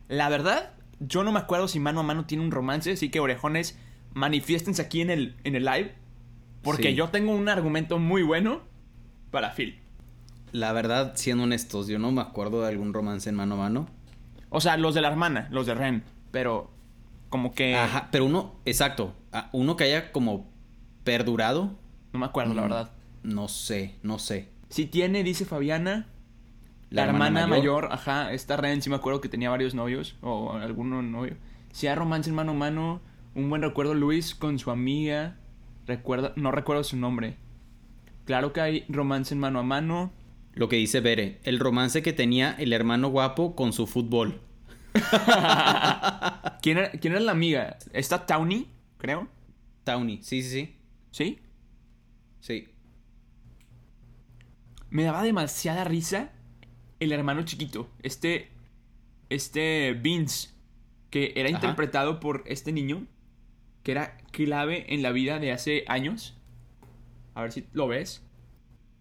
La 0.08 0.30
verdad, 0.30 0.72
yo 1.00 1.24
no 1.24 1.32
me 1.32 1.39
acuerdo 1.39 1.68
si 1.68 1.80
mano 1.80 2.00
a 2.00 2.04
mano 2.04 2.25
tiene 2.25 2.44
un 2.44 2.51
romance, 2.51 2.92
así 2.92 3.10
que 3.10 3.20
orejones, 3.20 3.78
manifiéstense 4.13 4.82
aquí 4.82 5.01
en 5.01 5.10
el, 5.12 5.36
en 5.44 5.56
el 5.56 5.66
live, 5.66 5.94
porque 6.63 6.89
Sí. 6.89 6.96
yo 6.96 7.10
tengo 7.10 7.32
un 7.34 7.48
argumento 7.50 8.00
muy 8.00 8.24
bueno 8.24 8.62
para 9.31 9.51
Phil. 9.51 9.79
La 10.51 10.71
verdad, 10.71 11.13
siendo 11.15 11.43
honestos, 11.43 11.88
yo 11.88 12.00
no 12.00 12.12
me 12.12 12.21
acuerdo 12.21 12.62
de 12.62 12.69
algún 12.69 12.93
romance 12.93 13.29
en 13.29 13.36
mano 13.36 13.55
a 13.55 13.57
mano. 13.57 13.88
O 14.50 14.62
sea, 14.62 14.77
los 14.77 14.95
de 14.95 15.01
la 15.01 15.09
hermana, 15.09 15.48
los 15.51 15.67
de 15.67 15.75
Ren, 15.75 16.03
pero 16.31 16.71
como 17.29 17.53
que 17.53 17.75
Ajá, 17.75 18.09
pero 18.12 18.25
uno, 18.25 18.55
exacto. 18.65 19.13
Uno 19.51 19.75
que 19.75 19.83
haya 19.83 20.12
como 20.12 20.50
perdurado. 21.03 21.77
no 22.13 22.19
me 22.19 22.25
acuerdo, 22.25 22.53
la 22.53 22.62
mm, 22.62 22.65
verdad. 22.65 22.91
No 23.21 23.48
sé, 23.48 23.95
no 24.01 24.17
sé. 24.17 24.50
Si 24.69 24.86
tiene, 24.86 25.24
dice 25.24 25.45
Fabiana, 25.45 26.07
la, 26.89 27.03
hermana, 27.03 27.45
mayor? 27.45 27.89
ajá, 27.91 28.33
esta 28.33 28.57
Ren, 28.57 28.81
sí 28.81 28.89
me 28.89 28.95
acuerdo 28.95 29.21
que 29.21 29.29
tenía 29.29 29.51
varios 29.51 29.75
novios, 29.75 30.15
o 30.21 30.53
alguno 30.53 31.03
novio. 31.03 31.38
Si 31.71 31.86
hay 31.86 31.95
romance 31.95 32.29
en 32.29 32.36
mano 32.36 32.51
a 32.51 32.55
mano, 32.55 33.01
un 33.36 33.50
buen 33.50 33.62
recuerdo 33.62 33.93
Luis 33.93 34.33
con 34.33 34.57
su 34.57 34.71
amiga, 34.71 35.38
recuerda, 35.86 36.33
no 36.36 36.51
recuerdo 36.51 36.83
su 36.83 36.98
nombre. 36.98 37.38
Claro 38.29 38.53
que 38.53 38.62
hay 38.62 38.86
romance 38.89 39.33
en 39.33 39.39
mano 39.39 39.57
a 39.57 39.63
mano. 39.63 40.13
Lo 40.53 40.69
que 40.69 40.75
dice 40.75 41.00
Bere, 41.00 41.39
el 41.45 41.57
romance 41.57 42.03
que 42.03 42.13
tenía 42.13 42.55
el 42.59 42.74
hermano 42.74 43.09
guapo 43.09 43.55
con 43.55 43.74
su 43.74 43.88
fútbol. 43.88 44.39
¿Quién 46.62 46.77
era, 46.77 46.91
quién 46.91 47.13
era 47.13 47.21
la 47.21 47.31
amiga? 47.31 47.79
¿Está 47.91 48.27
Tawny? 48.27 48.67
Creo. 49.00 49.27
Tawny, 49.83 50.19
sí, 50.21 50.43
sí, 50.43 50.50
sí. 50.51 50.75
¿Sí? 51.09 51.39
Sí. 52.39 52.67
Me 54.91 55.05
daba 55.05 55.24
demasiada 55.24 55.83
risa 55.83 56.31
el 57.00 57.12
hermano 57.13 57.41
chiquito. 57.45 57.89
Este. 58.03 58.51
Este 59.29 59.93
Vince. 60.00 60.50
Que 61.09 61.33
era 61.36 61.50
Ajá. 61.50 61.57
interpretado 61.57 62.19
por 62.19 62.43
este 62.45 62.71
niño. 62.74 63.07
Que 63.81 63.93
era 63.93 64.17
clave 64.29 64.93
en 64.93 65.01
la 65.01 65.12
vida 65.12 65.39
de 65.39 65.51
hace 65.51 65.83
años. 65.88 66.38
A 67.39 67.43
ver 67.43 67.51
si 67.53 67.65
lo 67.74 67.88
ves. 67.88 68.22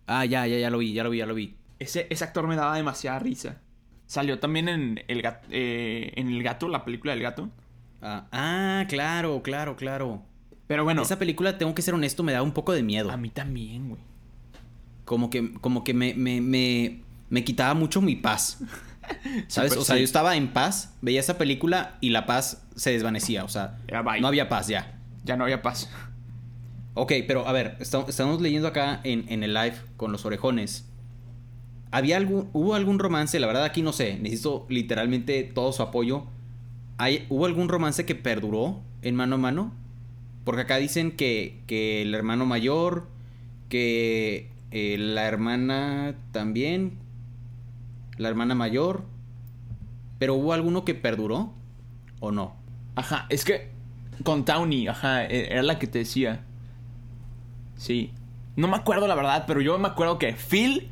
Ah, 0.06 0.24
ya, 0.24 0.46
ya, 0.46 0.58
ya 0.58 0.70
lo 0.70 0.78
vi, 0.78 0.92
ya 0.92 1.02
lo 1.04 1.10
vi, 1.10 1.18
ya 1.18 1.26
lo 1.26 1.34
vi. 1.34 1.56
Ese, 1.78 2.06
ese 2.10 2.24
actor 2.24 2.46
me 2.46 2.56
daba 2.56 2.76
demasiada 2.76 3.18
risa. 3.18 3.60
Salió 4.06 4.38
también 4.38 4.68
en 4.68 5.02
El, 5.08 5.22
Gat- 5.22 5.42
eh, 5.50 6.12
en 6.16 6.28
el 6.28 6.42
Gato, 6.42 6.68
la 6.68 6.84
película 6.84 7.12
del 7.12 7.22
gato. 7.22 7.50
Ah, 8.00 8.26
ah, 8.32 8.84
claro, 8.88 9.42
claro, 9.42 9.76
claro. 9.76 10.22
Pero 10.66 10.84
bueno, 10.84 11.02
Esa 11.02 11.18
película, 11.18 11.58
tengo 11.58 11.74
que 11.74 11.82
ser 11.82 11.94
honesto, 11.94 12.22
me 12.22 12.32
da 12.32 12.42
un 12.42 12.52
poco 12.52 12.72
de 12.72 12.82
miedo. 12.82 13.10
a 13.10 13.16
mí 13.16 13.28
también, 13.28 13.88
güey. 13.88 14.00
Como 15.04 15.30
que, 15.30 15.52
como 15.54 15.82
que 15.84 15.94
me, 15.94 16.14
me, 16.14 16.40
me, 16.40 17.02
me 17.28 17.44
quitaba 17.44 17.74
mucho 17.74 18.00
mi 18.00 18.16
paz. 18.16 18.58
¿Sabes? 19.48 19.76
O 19.76 19.84
sea, 19.84 19.96
sí. 19.96 20.02
yo 20.02 20.04
estaba 20.04 20.36
en 20.36 20.48
paz, 20.48 20.94
veía 21.00 21.20
esa 21.20 21.38
película 21.38 21.96
y 22.00 22.10
la 22.10 22.24
paz 22.26 22.66
se 22.76 22.92
desvanecía. 22.92 23.44
O 23.44 23.48
sea, 23.48 23.78
no 24.20 24.28
había 24.28 24.48
paz 24.48 24.68
ya. 24.68 24.98
Ya 25.24 25.36
no 25.36 25.44
había 25.44 25.60
paz. 25.62 25.90
Ok, 26.98 27.12
pero 27.26 27.46
a 27.46 27.52
ver, 27.52 27.76
esta- 27.80 28.04
estamos 28.08 28.40
leyendo 28.40 28.68
acá 28.68 29.00
en, 29.04 29.24
en 29.28 29.42
el 29.42 29.54
live 29.54 29.76
con 29.96 30.12
los 30.12 30.24
orejones. 30.24 30.84
¿Había 31.90 32.16
algún, 32.18 32.50
hubo 32.52 32.74
algún 32.74 32.98
romance? 32.98 33.38
La 33.40 33.46
verdad 33.46 33.64
aquí 33.64 33.82
no 33.82 33.92
sé, 33.92 34.18
necesito 34.18 34.66
literalmente 34.68 35.42
todo 35.44 35.72
su 35.72 35.82
apoyo. 35.82 36.24
¿Hay, 36.98 37.26
¿Hubo 37.30 37.46
algún 37.46 37.68
romance 37.68 38.04
que 38.04 38.14
perduró 38.14 38.80
en 39.02 39.14
mano 39.16 39.36
a 39.36 39.38
mano? 39.38 39.72
Porque 40.44 40.62
acá 40.62 40.76
dicen 40.78 41.12
que, 41.12 41.60
que 41.66 42.02
el 42.02 42.14
hermano 42.14 42.46
mayor, 42.46 43.06
que 43.68 44.50
eh, 44.70 44.96
la 44.98 45.26
hermana 45.26 46.16
también, 46.32 46.98
la 48.18 48.28
hermana 48.28 48.54
mayor. 48.54 49.04
¿Pero 50.18 50.34
hubo 50.34 50.52
alguno 50.52 50.84
que 50.84 50.94
perduró 50.94 51.52
o 52.20 52.32
no? 52.32 52.56
Ajá, 52.96 53.26
es 53.28 53.44
que 53.44 53.70
con 54.24 54.44
Tawny, 54.44 54.88
ajá, 54.88 55.24
e- 55.26 55.52
era 55.52 55.62
la 55.62 55.78
que 55.78 55.86
te 55.86 56.00
decía. 56.00 56.44
Sí. 57.78 58.12
No 58.56 58.68
me 58.68 58.76
acuerdo 58.76 59.06
la 59.06 59.14
verdad, 59.14 59.44
pero 59.46 59.62
yo 59.62 59.78
me 59.78 59.88
acuerdo 59.88 60.18
que 60.18 60.34
Phil 60.34 60.90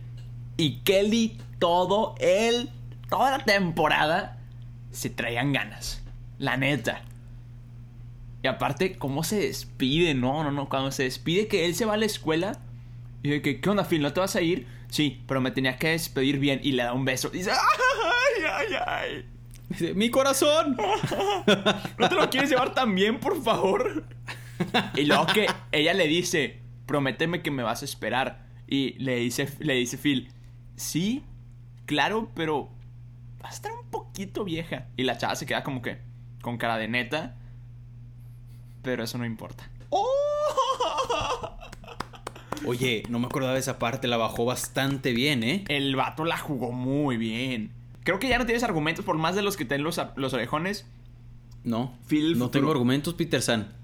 y 0.57 0.79
Kelly 0.79 1.37
todo 1.59 2.15
el 2.19 2.71
toda 3.11 3.31
la 3.37 3.45
temporada 3.45 4.39
se 4.93 5.11
traían 5.11 5.53
ganas. 5.53 6.03
La 6.39 6.57
neta. 6.57 7.03
Y 8.43 8.47
aparte, 8.49 8.97
cómo 8.97 9.25
se 9.25 9.41
despide, 9.41 10.15
no, 10.15 10.45
no, 10.45 10.53
no, 10.53 10.69
cuando 10.69 10.91
se 10.93 11.03
despide 11.03 11.49
que 11.49 11.67
él 11.67 11.75
se 11.75 11.85
va 11.85 11.95
a 11.95 11.97
la 11.97 12.07
escuela 12.07 12.61
y 13.23 13.31
de 13.31 13.43
que, 13.43 13.61
¿qué 13.61 13.69
onda, 13.71 13.85
Phil? 13.85 14.03
¿No 14.03 14.13
te 14.13 14.21
vas 14.21 14.37
a 14.37 14.41
ir? 14.41 14.67
Sí, 14.89 15.23
pero 15.27 15.41
me 15.41 15.51
tenía 15.51 15.79
que 15.79 15.89
despedir 15.89 16.39
bien 16.39 16.61
y 16.63 16.73
le 16.73 16.85
da 16.85 16.93
un 16.93 17.05
beso. 17.05 17.31
Y 17.33 17.39
dice, 17.39 17.51
¡ay, 17.51 18.45
ay, 18.49 18.67
ay! 18.87 19.27
Dice, 19.69 19.95
¡Mi 19.95 20.11
corazón! 20.11 20.77
¿No 21.99 22.09
te 22.09 22.15
lo 22.15 22.31
quieres 22.31 22.51
llevar 22.51 22.73
tan 22.73 22.95
bien, 22.95 23.19
por 23.19 23.43
favor? 23.43 24.05
Y 24.95 25.05
luego 25.05 25.27
que 25.27 25.47
ella 25.71 25.93
le 25.93 26.07
dice, 26.07 26.61
prométeme 26.87 27.43
que 27.43 27.51
me 27.51 27.63
vas 27.63 27.83
a 27.83 27.85
esperar. 27.85 28.47
Y 28.67 28.95
le 28.99 29.17
dice, 29.17 29.49
le 29.61 29.75
dice 29.75 29.99
Phil, 29.99 30.33
sí, 30.77 31.23
claro, 31.85 32.31
pero 32.35 32.71
va 33.43 33.49
a 33.49 33.53
estar 33.53 33.73
un 33.73 33.91
poquito 33.91 34.45
vieja. 34.45 34.89
Y 34.97 35.05
la 35.05 35.19
chava 35.19 35.37
se 35.37 35.47
queda 35.47 35.63
como 35.63 35.83
que 35.83 35.99
con 36.43 36.57
cara 36.59 36.79
de 36.79 36.89
neta. 36.89 37.37
Pero 38.83 39.05
eso 39.05 39.19
no 39.19 39.27
importa. 39.27 39.69
Oye, 42.65 43.03
no 43.09 43.19
me 43.19 43.27
acordaba 43.27 43.55
de 43.55 43.61
esa 43.61 43.79
parte, 43.79 44.09
la 44.09 44.17
bajó 44.17 44.45
bastante 44.45 45.13
bien, 45.13 45.45
¿eh? 45.45 45.65
El 45.69 45.95
vato 45.95 46.25
la 46.25 46.39
jugó 46.39 46.73
muy 46.73 47.17
bien. 47.17 47.73
Creo 48.03 48.19
que 48.19 48.29
ya 48.29 48.39
no 48.39 48.47
tienes 48.47 48.63
argumentos 48.63 49.05
por 49.05 49.17
más 49.19 49.35
de 49.35 49.43
los 49.43 49.57
que 49.57 49.65
ten 49.65 49.83
los, 49.83 50.01
los 50.17 50.33
orejones. 50.33 50.87
No, 51.65 51.97
Phil 52.07 52.33
no 52.39 52.47
futuro. 52.47 52.51
tengo 52.51 52.71
argumentos, 52.71 53.15
Peter 53.15 53.43
San. 53.43 53.76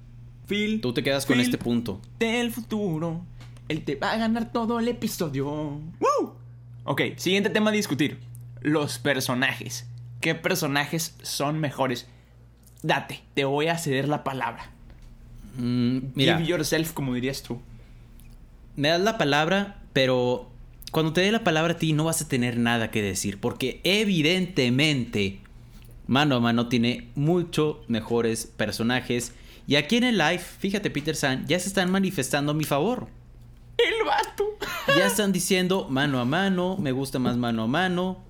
Phil. 0.52 0.80
Tú 0.82 0.92
te 0.92 1.02
quedas 1.02 1.24
con 1.24 1.40
este 1.40 1.56
punto. 1.56 2.00
Del 2.18 2.52
futuro. 2.52 3.24
Él 3.68 3.84
te 3.84 3.94
va 3.96 4.12
a 4.12 4.16
ganar 4.18 4.52
todo 4.52 4.78
el 4.80 4.88
episodio. 4.88 5.46
¡Woo! 5.46 6.34
Ok, 6.84 7.00
siguiente 7.16 7.48
tema 7.48 7.70
a 7.70 7.72
discutir. 7.72 8.18
Los 8.60 8.98
personajes. 8.98 9.86
¿Qué 10.20 10.34
personajes 10.34 11.16
son 11.22 11.58
mejores? 11.58 12.06
Date, 12.82 13.22
te 13.34 13.44
voy 13.46 13.68
a 13.68 13.78
ceder 13.78 14.08
la 14.08 14.24
palabra. 14.24 14.70
Mm, 15.56 15.98
mira, 16.14 16.36
Give 16.36 16.48
yourself, 16.50 16.92
como 16.92 17.14
dirías 17.14 17.42
tú. 17.42 17.60
me 18.76 18.88
das 18.88 19.00
la 19.00 19.16
palabra, 19.18 19.82
pero 19.92 20.50
cuando 20.90 21.12
te 21.12 21.22
dé 21.22 21.32
la 21.32 21.44
palabra 21.44 21.74
a 21.74 21.76
ti 21.78 21.92
no 21.92 22.04
vas 22.04 22.20
a 22.20 22.28
tener 22.28 22.58
nada 22.58 22.90
que 22.90 23.00
decir, 23.02 23.38
porque 23.40 23.80
evidentemente 23.84 25.40
mano 26.12 26.36
a 26.36 26.40
mano 26.40 26.68
tiene 26.68 27.08
mucho 27.14 27.82
mejores 27.88 28.44
personajes. 28.44 29.32
Y 29.66 29.76
aquí 29.76 29.96
en 29.96 30.04
el 30.04 30.18
live, 30.18 30.40
fíjate 30.40 30.90
Peter 30.90 31.16
San, 31.16 31.46
ya 31.46 31.58
se 31.58 31.68
están 31.68 31.90
manifestando 31.90 32.52
a 32.52 32.54
mi 32.54 32.64
favor. 32.64 33.08
El 33.78 34.06
vato. 34.06 34.44
Ya 34.94 35.06
están 35.06 35.32
diciendo 35.32 35.86
mano 35.88 36.20
a 36.20 36.26
mano, 36.26 36.76
me 36.76 36.92
gusta 36.92 37.18
más 37.18 37.38
mano 37.38 37.62
a 37.62 37.66
mano. 37.66 38.22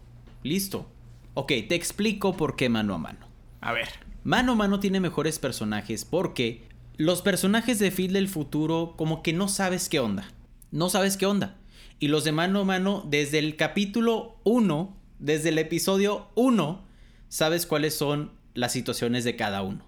Listo. 0.44 0.86
Ok, 1.34 1.48
te 1.68 1.74
explico 1.74 2.36
por 2.36 2.54
qué 2.54 2.68
mano 2.68 2.94
a 2.94 2.98
mano. 2.98 3.26
A 3.60 3.72
ver. 3.72 3.88
Mano 4.22 4.52
a 4.52 4.54
mano 4.54 4.78
tiene 4.78 5.00
mejores 5.00 5.40
personajes 5.40 6.04
porque 6.04 6.68
los 6.98 7.20
personajes 7.20 7.80
de 7.80 7.90
Phil 7.90 8.12
del 8.12 8.28
futuro 8.28 8.94
como 8.96 9.24
que 9.24 9.32
no 9.32 9.48
sabes 9.48 9.88
qué 9.88 9.98
onda. 9.98 10.30
No 10.70 10.88
sabes 10.88 11.16
qué 11.16 11.26
onda. 11.26 11.56
Y 11.98 12.06
los 12.06 12.22
de 12.22 12.30
mano 12.30 12.60
a 12.60 12.64
mano 12.64 13.04
desde 13.08 13.40
el 13.40 13.56
capítulo 13.56 14.36
1, 14.44 14.96
desde 15.18 15.48
el 15.48 15.58
episodio 15.58 16.28
1, 16.36 16.91
sabes 17.32 17.64
cuáles 17.64 17.94
son 17.94 18.30
las 18.52 18.72
situaciones 18.72 19.24
de 19.24 19.36
cada 19.36 19.62
uno. 19.62 19.86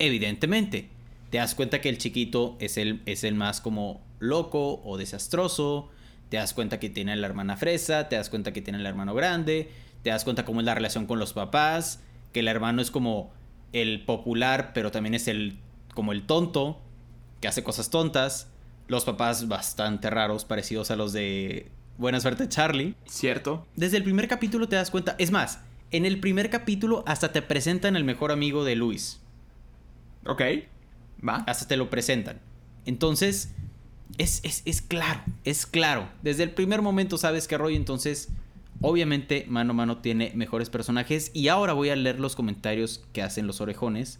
Evidentemente, 0.00 0.88
te 1.30 1.38
das 1.38 1.54
cuenta 1.54 1.80
que 1.80 1.88
el 1.88 1.98
chiquito 1.98 2.56
es 2.58 2.76
el, 2.78 3.00
es 3.06 3.22
el 3.22 3.36
más 3.36 3.60
como 3.60 4.04
loco 4.18 4.82
o 4.84 4.98
desastroso. 4.98 5.88
Te 6.30 6.38
das 6.38 6.52
cuenta 6.52 6.80
que 6.80 6.90
tiene 6.90 7.14
la 7.14 7.28
hermana 7.28 7.56
fresa, 7.56 8.08
te 8.08 8.16
das 8.16 8.28
cuenta 8.28 8.52
que 8.52 8.60
tiene 8.60 8.80
el 8.80 8.86
hermano 8.86 9.14
grande, 9.14 9.70
te 10.02 10.10
das 10.10 10.24
cuenta 10.24 10.44
cómo 10.44 10.58
es 10.58 10.66
la 10.66 10.74
relación 10.74 11.06
con 11.06 11.20
los 11.20 11.32
papás, 11.32 12.00
que 12.32 12.40
el 12.40 12.48
hermano 12.48 12.82
es 12.82 12.90
como 12.90 13.30
el 13.72 14.04
popular, 14.04 14.72
pero 14.74 14.90
también 14.90 15.14
es 15.14 15.28
el 15.28 15.58
como 15.94 16.10
el 16.10 16.26
tonto, 16.26 16.80
que 17.40 17.46
hace 17.46 17.62
cosas 17.62 17.90
tontas. 17.90 18.48
Los 18.88 19.04
papás 19.04 19.46
bastante 19.46 20.10
raros, 20.10 20.44
parecidos 20.44 20.90
a 20.90 20.96
los 20.96 21.12
de 21.12 21.70
Buena 21.98 22.18
Suerte 22.18 22.48
Charlie. 22.48 22.96
¿Cierto? 23.06 23.64
Desde 23.76 23.96
el 23.96 24.02
primer 24.02 24.26
capítulo 24.26 24.68
te 24.68 24.74
das 24.74 24.90
cuenta, 24.90 25.14
es 25.18 25.30
más, 25.30 25.60
en 25.90 26.06
el 26.06 26.20
primer 26.20 26.50
capítulo 26.50 27.02
hasta 27.06 27.32
te 27.32 27.42
presentan 27.42 27.96
el 27.96 28.04
mejor 28.04 28.32
amigo 28.32 28.64
de 28.64 28.76
Luis. 28.76 29.20
Ok. 30.26 30.42
Va. 31.26 31.36
Hasta 31.46 31.66
te 31.66 31.76
lo 31.76 31.90
presentan. 31.90 32.40
Entonces, 32.86 33.50
es, 34.18 34.40
es, 34.42 34.62
es 34.64 34.82
claro, 34.82 35.22
es 35.44 35.66
claro. 35.66 36.08
Desde 36.22 36.42
el 36.42 36.50
primer 36.50 36.82
momento 36.82 37.18
sabes 37.18 37.48
que 37.48 37.58
Roy, 37.58 37.76
entonces, 37.76 38.28
obviamente, 38.80 39.44
mano 39.48 39.72
a 39.72 39.74
mano 39.74 39.98
tiene 39.98 40.32
mejores 40.34 40.70
personajes. 40.70 41.30
Y 41.34 41.48
ahora 41.48 41.72
voy 41.72 41.90
a 41.90 41.96
leer 41.96 42.20
los 42.20 42.36
comentarios 42.36 43.04
que 43.12 43.22
hacen 43.22 43.46
los 43.46 43.60
orejones 43.60 44.18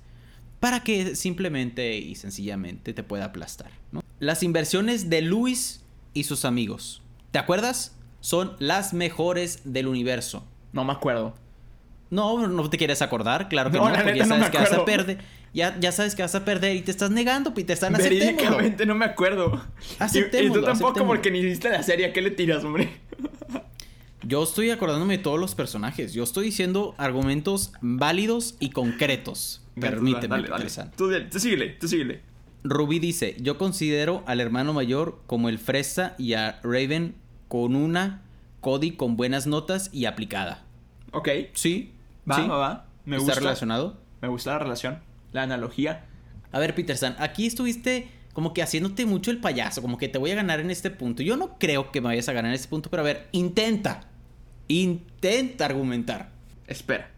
para 0.61 0.81
que 0.81 1.17
simplemente 1.17 1.97
y 1.97 2.15
sencillamente 2.15 2.93
te 2.93 3.03
pueda 3.03 3.27
aplastar. 3.27 3.71
¿no? 3.93 4.03
Las 4.19 4.43
inversiones 4.43 5.09
de 5.09 5.23
Luis 5.23 5.83
y 6.13 6.25
sus 6.25 6.45
amigos. 6.45 7.03
¿Te 7.31 7.39
acuerdas? 7.39 7.97
Son 8.21 8.57
las 8.59 8.93
mejores 8.93 9.63
del 9.65 9.89
universo. 9.89 10.45
No 10.73 10.85
me 10.85 10.93
acuerdo. 10.93 11.35
No, 12.11 12.49
no 12.49 12.69
te 12.69 12.77
quieres 12.77 13.03
acordar, 13.03 13.49
claro 13.49 13.71
que 13.71 13.79
No, 13.79 13.85
porque 13.85 14.19
ya 14.19 14.27
sabes 14.27 14.51
que 14.51 14.59
vas 14.59 14.73
a 14.73 14.85
perder. 14.85 15.19
Ya, 15.53 15.77
ya 15.81 15.91
sabes 15.93 16.15
que 16.15 16.23
vas 16.23 16.35
a 16.35 16.45
perder 16.45 16.77
y 16.77 16.83
te 16.83 16.91
estás 16.91 17.11
negando, 17.11 17.55
Peter. 17.55 17.75
Están 17.75 17.95
aceptémoslo. 17.95 18.27
Verídicamente 18.35 18.87
no 18.87 18.95
me 18.95 19.05
acuerdo. 19.05 19.61
Y, 19.81 19.95
y 19.95 19.97
tú 19.97 20.05
Aceptémoslo, 20.05 20.55
tampoco 20.63 20.71
aceptémoslo. 20.71 21.07
porque 21.07 21.31
ni 21.31 21.43
viste 21.43 21.71
la 21.71 21.83
serie. 21.83 22.07
¿A 22.07 22.13
qué 22.13 22.23
le 22.23 22.31
tiras, 22.31 22.63
hombre? 22.65 22.89
Yo 24.23 24.43
estoy 24.43 24.71
acordándome 24.71 25.17
de 25.17 25.23
todos 25.23 25.41
los 25.41 25.55
personajes. 25.55 26.13
Yo 26.13 26.23
estoy 26.23 26.47
diciendo 26.47 26.95
argumentos 26.99 27.73
válidos 27.81 28.57
y 28.61 28.71
concretos. 28.71 29.63
Permíteme, 29.81 30.29
Dale, 30.43 30.49
dale. 30.49 30.91
Tú, 30.97 31.11
tú 31.31 31.41
síguele, 31.41 31.71
tú 31.71 31.89
síguele. 31.89 32.21
Rubí 32.63 32.99
dice: 32.99 33.37
Yo 33.41 33.57
considero 33.57 34.23
al 34.27 34.41
hermano 34.41 34.73
mayor 34.75 35.21
como 35.27 35.49
el 35.49 35.59
fresa 35.59 36.15
y 36.19 36.35
a 36.35 36.61
Raven 36.63 37.15
con 37.49 37.75
una 37.75 38.23
Cody 38.61 38.93
con 38.93 39.17
buenas 39.17 39.47
notas 39.47 39.89
y 39.93 40.05
aplicada. 40.05 40.65
Ok. 41.13 41.29
Sí, 41.55 41.93
Va, 42.31 42.37
sí. 42.37 42.49
va, 42.49 42.57
va. 42.57 42.87
Me 43.05 43.17
¿Está 43.17 43.27
gusta. 43.27 43.41
relacionado? 43.41 44.01
Me 44.21 44.29
gusta 44.29 44.53
la 44.53 44.59
relación. 44.59 45.01
La 45.33 45.43
analogía. 45.43 46.07
A 46.53 46.59
ver, 46.59 46.75
Peter 46.75 46.97
San, 46.97 47.17
aquí 47.19 47.47
estuviste 47.47 48.09
como 48.33 48.55
que 48.55 48.63
haciéndote 48.63 49.07
mucho 49.07 49.31
el 49.31 49.39
payaso, 49.39 49.83
como 49.83 49.99
que 49.99 50.09
te 50.09 50.19
voy 50.19 50.31
a 50.31 50.35
ganar 50.35 50.61
en 50.61 50.71
este 50.71 50.91
punto. 50.91 51.23
Yo 51.23 51.37
no 51.37 51.59
creo 51.59 51.91
que 51.91 52.01
me 52.01 52.09
vayas 52.09 52.29
a 52.29 52.33
ganar 52.33 52.51
en 52.51 52.55
este 52.55 52.69
punto, 52.69 52.91
pero 52.91 53.03
a 53.03 53.05
ver, 53.05 53.29
intenta. 53.33 54.09
Intenta 54.69 55.65
argumentar. 55.65 56.31
Espera. 56.67 57.11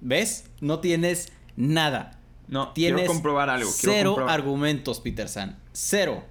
¿Ves? 0.00 0.50
No 0.60 0.80
tienes 0.80 1.32
nada. 1.56 2.18
No, 2.48 2.72
Tienes 2.72 3.00
quiero 3.00 3.12
comprobar 3.12 3.50
algo. 3.50 3.70
Quiero 3.80 3.92
cero 3.94 4.10
comprobar, 4.10 4.34
argumentos, 4.34 5.00
Peter 5.00 5.28
San. 5.28 5.58
Cero. 5.72 6.24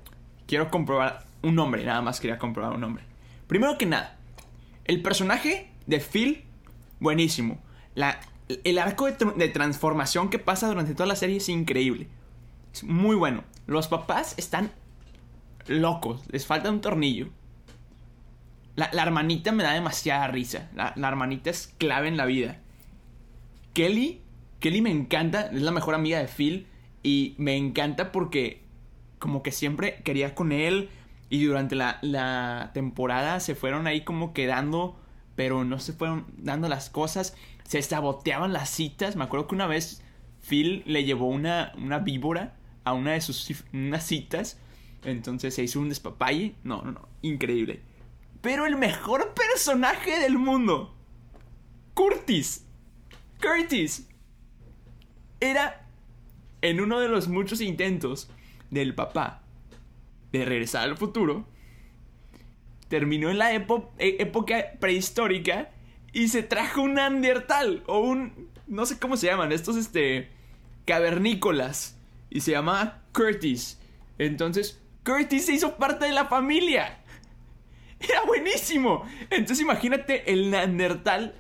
quiero 0.48 0.70
comprobar 0.70 1.26
un 1.42 1.56
nombre. 1.56 1.84
Nada 1.84 2.02
más 2.02 2.20
quería 2.20 2.38
comprobar 2.38 2.74
un 2.74 2.82
nombre. 2.82 3.04
Primero 3.48 3.78
que 3.78 3.86
nada, 3.86 4.18
el 4.86 5.02
personaje 5.02 5.72
de 5.88 6.00
Phil, 6.00 6.44
buenísimo. 7.00 7.60
El 7.96 8.78
arco 8.80 9.06
de, 9.06 9.18
tr- 9.18 9.36
de 9.36 9.48
transformación 9.50 10.30
que 10.30 10.40
pasa 10.40 10.68
durante 10.68 10.94
toda 10.94 11.08
la 11.08 11.16
serie 11.16 11.38
es 11.38 11.50
increíble. 11.50 12.08
Es 12.74 12.84
muy 12.84 13.16
bueno. 13.16 13.44
Los 13.68 13.88
papás 13.88 14.36
están 14.38 14.72
locos. 15.68 16.22
Les 16.30 16.46
falta 16.46 16.70
un 16.70 16.82
tornillo. 16.82 17.30
La, 18.76 18.90
hermanita 18.94 19.52
me 19.52 19.64
da 19.64 19.74
demasiada 19.74 20.28
risa. 20.28 20.70
La, 20.76 20.94
la 20.96 21.08
hermanita 21.08 21.50
es 21.50 21.74
clave 21.78 22.08
en 22.10 22.18
la 22.18 22.26
vida. 22.26 22.60
Kelly, 23.74 24.22
Kelly 24.60 24.82
me 24.82 24.92
encanta, 24.92 25.48
es 25.48 25.62
la 25.62 25.72
mejor 25.72 25.96
amiga 25.96 26.20
de 26.20 26.28
Phil 26.28 26.68
y 27.04 27.36
me 27.38 27.56
encanta 27.56 28.12
porque 28.12 28.64
como 29.20 29.44
que 29.44 29.52
siempre 29.52 30.02
quería 30.04 30.36
con 30.36 30.52
él 30.52 30.90
y 31.30 31.44
durante 31.46 31.76
la, 31.76 32.00
la 32.02 32.72
temporada 32.74 33.40
se 33.40 33.56
fueron 33.56 33.88
ahí 33.88 34.02
como 34.02 34.34
quedando, 34.34 35.00
pero 35.36 35.64
no 35.64 35.80
se 35.80 35.94
fueron 35.94 36.26
dando 36.38 36.70
las 36.70 36.90
cosas, 36.90 37.36
se 37.66 37.82
saboteaban 37.82 38.54
las 38.54 38.70
citas, 38.70 39.16
me 39.16 39.24
acuerdo 39.24 39.48
que 39.48 39.56
una 39.56 39.68
vez 39.68 40.02
Phil 40.48 40.84
le 40.86 41.04
llevó 41.04 41.28
una, 41.28 41.74
una 41.78 42.00
víbora 42.00 42.56
a 42.84 42.94
una 42.94 43.14
de 43.14 43.22
sus 43.22 43.52
citas, 44.00 44.60
entonces 45.04 45.56
se 45.56 45.64
hizo 45.64 45.80
un 45.80 45.90
despapalle, 45.90 46.56
no, 46.64 46.82
no, 46.84 46.92
no, 46.92 47.10
increíble. 47.22 47.82
Pero 48.42 48.68
el 48.68 48.76
mejor 48.76 49.34
personaje 49.34 50.20
del 50.20 50.38
mundo, 50.38 50.96
Curtis. 51.96 52.66
Curtis 53.42 54.08
era 55.40 55.88
en 56.62 56.80
uno 56.80 57.00
de 57.00 57.10
los 57.10 57.28
muchos 57.28 57.62
intentos 57.62 58.30
del 58.70 58.94
papá 58.94 59.42
de 60.32 60.46
regresar 60.46 60.84
al 60.84 60.98
futuro. 60.98 61.48
Terminó 62.88 63.32
en 63.32 63.40
la 63.40 63.54
e- 63.54 63.66
época 63.98 64.74
prehistórica 64.80 65.72
y 66.16 66.30
se 66.30 66.42
trajo 66.42 66.82
un 66.82 66.96
Neandertal 66.96 67.84
o 67.86 68.00
un 68.00 68.50
no 68.68 68.86
sé 68.88 68.98
cómo 68.98 69.18
se 69.18 69.28
llaman, 69.28 69.52
estos 69.52 69.76
este 69.76 70.30
cavernícolas 70.86 72.00
y 72.30 72.42
se 72.42 72.52
llamaba 72.52 73.04
Curtis. 73.14 73.80
Entonces, 74.18 74.82
Curtis 75.04 75.46
se 75.46 75.54
hizo 75.54 75.76
parte 75.78 76.06
de 76.06 76.12
la 76.14 76.26
familia. 76.26 77.00
Era 78.00 78.24
buenísimo. 78.26 79.06
Entonces 79.30 79.62
imagínate 79.62 80.32
el 80.32 80.50
Neandertal, 80.52 81.36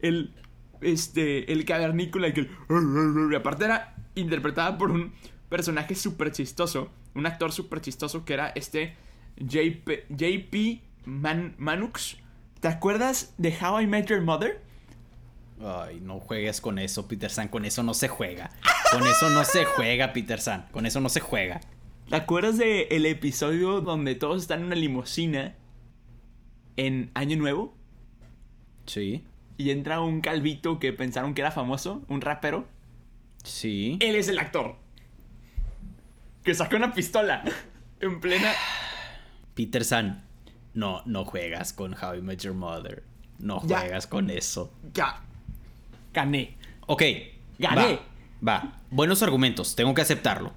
el 0.00 0.34
este, 0.80 1.52
el 1.52 1.64
cavernícola 1.64 2.32
que 2.32 2.48
y 3.30 3.34
aparte 3.34 3.64
era 3.64 3.96
interpretada 4.14 4.78
por 4.78 4.92
un 4.92 5.12
personaje 5.48 5.94
súper 5.96 6.30
chistoso, 6.30 6.90
un 7.14 7.26
actor 7.26 7.50
súper 7.50 7.80
chistoso 7.80 8.24
que 8.24 8.34
era 8.34 8.50
este 8.54 8.94
JP, 9.38 9.88
JP 10.10 10.80
Man- 11.06 11.54
Manux, 11.58 12.18
¿te 12.60 12.68
acuerdas 12.68 13.34
de 13.38 13.56
How 13.60 13.80
I 13.80 13.86
Met 13.86 14.06
Your 14.06 14.20
Mother? 14.20 14.60
Ay, 15.60 16.00
no 16.00 16.20
juegues 16.20 16.60
con 16.60 16.78
eso, 16.78 17.08
Peter 17.08 17.30
San. 17.30 17.48
Con 17.48 17.64
eso 17.64 17.82
no 17.82 17.94
se 17.94 18.08
juega. 18.08 18.50
Con 18.92 19.06
eso 19.06 19.28
no 19.30 19.44
se 19.44 19.64
juega, 19.64 20.12
Peter 20.12 20.40
San. 20.40 20.66
Con 20.70 20.86
eso 20.86 21.00
no 21.00 21.08
se 21.08 21.20
juega. 21.20 21.60
¿Te 22.08 22.16
acuerdas 22.16 22.56
de 22.56 22.82
el 22.90 23.06
episodio 23.06 23.80
donde 23.80 24.14
todos 24.14 24.42
están 24.42 24.60
en 24.60 24.66
una 24.66 24.76
limusina 24.76 25.54
en 26.76 27.10
Año 27.14 27.36
Nuevo? 27.36 27.76
Sí. 28.86 29.24
Y 29.56 29.70
entra 29.70 30.00
un 30.00 30.20
calvito 30.20 30.78
que 30.78 30.92
pensaron 30.92 31.34
que 31.34 31.42
era 31.42 31.50
famoso, 31.50 32.02
un 32.08 32.20
rapero. 32.20 32.66
Sí. 33.42 33.98
Él 34.00 34.16
es 34.16 34.28
el 34.28 34.38
actor. 34.38 34.76
Que 36.44 36.54
sacó 36.54 36.76
una 36.76 36.92
pistola 36.92 37.44
en 38.00 38.20
plena... 38.20 38.52
Peter 39.54 39.84
San, 39.84 40.24
no, 40.74 41.02
no 41.06 41.24
juegas 41.24 41.72
con 41.72 41.94
How 41.94 42.16
I 42.16 42.22
Met 42.22 42.40
Your 42.40 42.54
Mother. 42.54 43.02
No 43.38 43.60
Ya. 43.66 43.80
juegas 43.80 44.06
con 44.06 44.30
eso. 44.30 44.72
Ya. 44.94 45.20
Gané. 46.12 46.56
Ok. 46.86 47.02
Gané. 47.58 48.00
Va, 48.46 48.48
va. 48.54 48.72
Buenos 48.90 49.22
argumentos, 49.22 49.74
tengo 49.76 49.94
que 49.94 50.02
aceptarlo. 50.02 50.52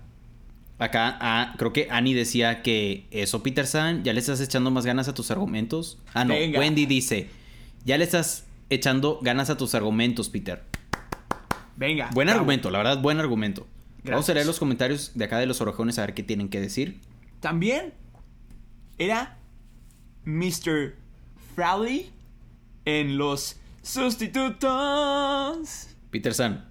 Acá, 0.80 1.18
ah, 1.22 1.54
creo 1.60 1.74
que 1.74 1.88
Annie 1.92 2.16
decía 2.16 2.64
que 2.64 3.06
eso, 3.12 3.44
Peter 3.44 3.68
San, 3.68 4.04
ya 4.04 4.14
le 4.14 4.20
estás 4.20 4.42
echando 4.42 4.72
más 4.72 4.84
ganas 4.86 5.08
a 5.08 5.14
tus 5.14 5.30
argumentos. 5.30 6.00
Ah, 6.14 6.26
no, 6.26 6.34
Venga. 6.34 6.60
Wendy 6.60 6.88
dice, 6.88 7.30
ya 7.86 7.98
le 8.00 8.04
estás 8.04 8.48
echando 8.72 9.20
ganas 9.22 9.52
a 9.52 9.58
tus 9.58 9.76
argumentos, 9.76 10.30
Peter. 10.30 10.64
Venga. 11.76 12.10
Buen 12.14 12.26
bravo. 12.28 12.40
argumento, 12.40 12.72
la 12.72 12.80
verdad, 12.80 13.00
buen 13.00 13.20
argumento. 13.20 13.68
Vamos 14.04 14.28
a 14.30 14.34
leer 14.34 14.48
los 14.48 14.58
comentarios 14.58 15.12
de 15.14 15.26
acá 15.26 15.38
de 15.38 15.46
los 15.46 15.62
orejones 15.62 16.00
a 16.00 16.02
ver 16.02 16.16
qué 16.16 16.24
tienen 16.24 16.50
que 16.50 16.60
decir. 16.60 17.00
También 17.42 17.94
era 18.98 19.38
Mr. 20.26 20.96
Frowley 21.56 22.12
en 22.86 23.18
los 23.18 23.58
sustitutos. 23.82 24.60
Peter 26.10 26.34
San, 26.34 26.70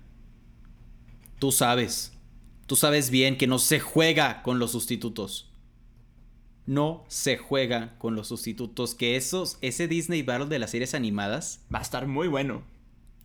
tú 1.39 1.53
sabes, 1.53 2.13
tú 2.67 2.77
sabes 2.77 3.11
bien 3.11 3.39
que 3.39 3.47
no 3.47 3.59
se 3.59 3.81
juega 3.81 4.43
con 4.43 4.59
los 4.59 4.73
sustitutos. 4.73 5.47
No 6.67 7.05
se 7.09 7.37
juega 7.37 7.99
con 7.99 8.15
los 8.15 8.29
sustitutos. 8.29 8.95
Que 8.95 9.17
esos, 9.17 9.59
ese 9.61 9.89
Disney 9.89 10.23
Battle 10.23 10.47
de 10.47 10.61
las 10.61 10.71
series 10.71 10.95
animadas 10.95 11.65
Va 11.75 11.81
a 11.81 11.83
estar 11.83 12.07
muy 12.07 12.29
bueno. 12.29 12.63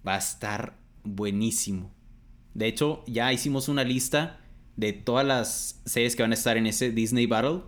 va 0.08 0.16
a 0.16 0.20
estar 0.20 0.78
buenísimo. 1.04 1.92
De 2.54 2.68
hecho, 2.68 3.04
ya 3.06 3.32
hicimos 3.34 3.68
una 3.68 3.84
lista 3.84 4.40
de 4.78 4.94
todas 4.94 5.26
las 5.26 5.82
series 5.86 6.16
que 6.16 6.24
van 6.24 6.32
a 6.32 6.36
estar 6.36 6.58
en 6.58 6.66
ese 6.66 6.92
Disney 6.92 7.28
Battle. 7.28 7.62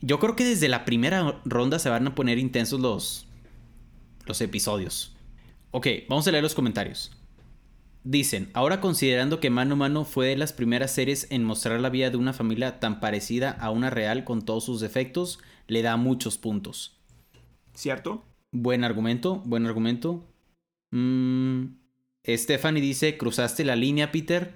Yo 0.00 0.20
creo 0.20 0.36
que 0.36 0.44
desde 0.44 0.68
la 0.68 0.84
primera 0.84 1.40
ronda 1.44 1.78
se 1.78 1.88
van 1.88 2.06
a 2.06 2.14
poner 2.14 2.38
intensos 2.38 2.80
los, 2.80 3.26
los 4.26 4.40
episodios. 4.40 5.16
Ok, 5.70 5.86
vamos 6.08 6.26
a 6.26 6.30
leer 6.30 6.42
los 6.42 6.54
comentarios. 6.54 7.12
Dicen, 8.04 8.48
ahora 8.54 8.80
considerando 8.80 9.40
que 9.40 9.50
Mano 9.50 9.74
a 9.74 9.76
Mano 9.76 10.04
fue 10.04 10.28
de 10.28 10.36
las 10.36 10.52
primeras 10.52 10.92
series 10.92 11.26
en 11.30 11.44
mostrar 11.44 11.80
la 11.80 11.90
vida 11.90 12.10
de 12.10 12.16
una 12.16 12.32
familia 12.32 12.78
tan 12.78 13.00
parecida 13.00 13.50
a 13.50 13.70
una 13.70 13.90
real 13.90 14.24
con 14.24 14.42
todos 14.42 14.64
sus 14.64 14.80
defectos, 14.80 15.40
le 15.66 15.82
da 15.82 15.96
muchos 15.96 16.38
puntos. 16.38 16.96
¿Cierto? 17.74 18.24
Buen 18.52 18.84
argumento, 18.84 19.42
buen 19.44 19.66
argumento. 19.66 20.24
Mm, 20.90 21.64
Stephanie 22.26 22.80
dice, 22.80 23.18
cruzaste 23.18 23.64
la 23.64 23.76
línea, 23.76 24.12
Peter. 24.12 24.54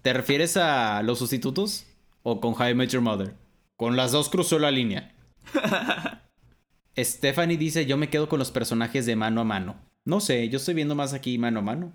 ¿Te 0.00 0.12
refieres 0.12 0.56
a 0.56 1.02
los 1.02 1.18
sustitutos? 1.18 1.86
¿O 2.22 2.40
con 2.40 2.54
How 2.54 2.70
I 2.70 2.74
Met 2.74 2.90
Your 2.90 3.02
Mother? 3.02 3.41
Con 3.76 3.96
las 3.96 4.12
dos 4.12 4.28
cruzó 4.28 4.58
la 4.58 4.70
línea. 4.70 5.14
Stephanie 6.98 7.56
dice, 7.56 7.86
yo 7.86 7.96
me 7.96 8.10
quedo 8.10 8.28
con 8.28 8.38
los 8.38 8.50
personajes 8.50 9.06
de 9.06 9.16
mano 9.16 9.40
a 9.40 9.44
mano. 9.44 9.76
No 10.04 10.20
sé, 10.20 10.48
yo 10.48 10.58
estoy 10.58 10.74
viendo 10.74 10.94
más 10.94 11.14
aquí 11.14 11.38
mano 11.38 11.60
a 11.60 11.62
mano. 11.62 11.92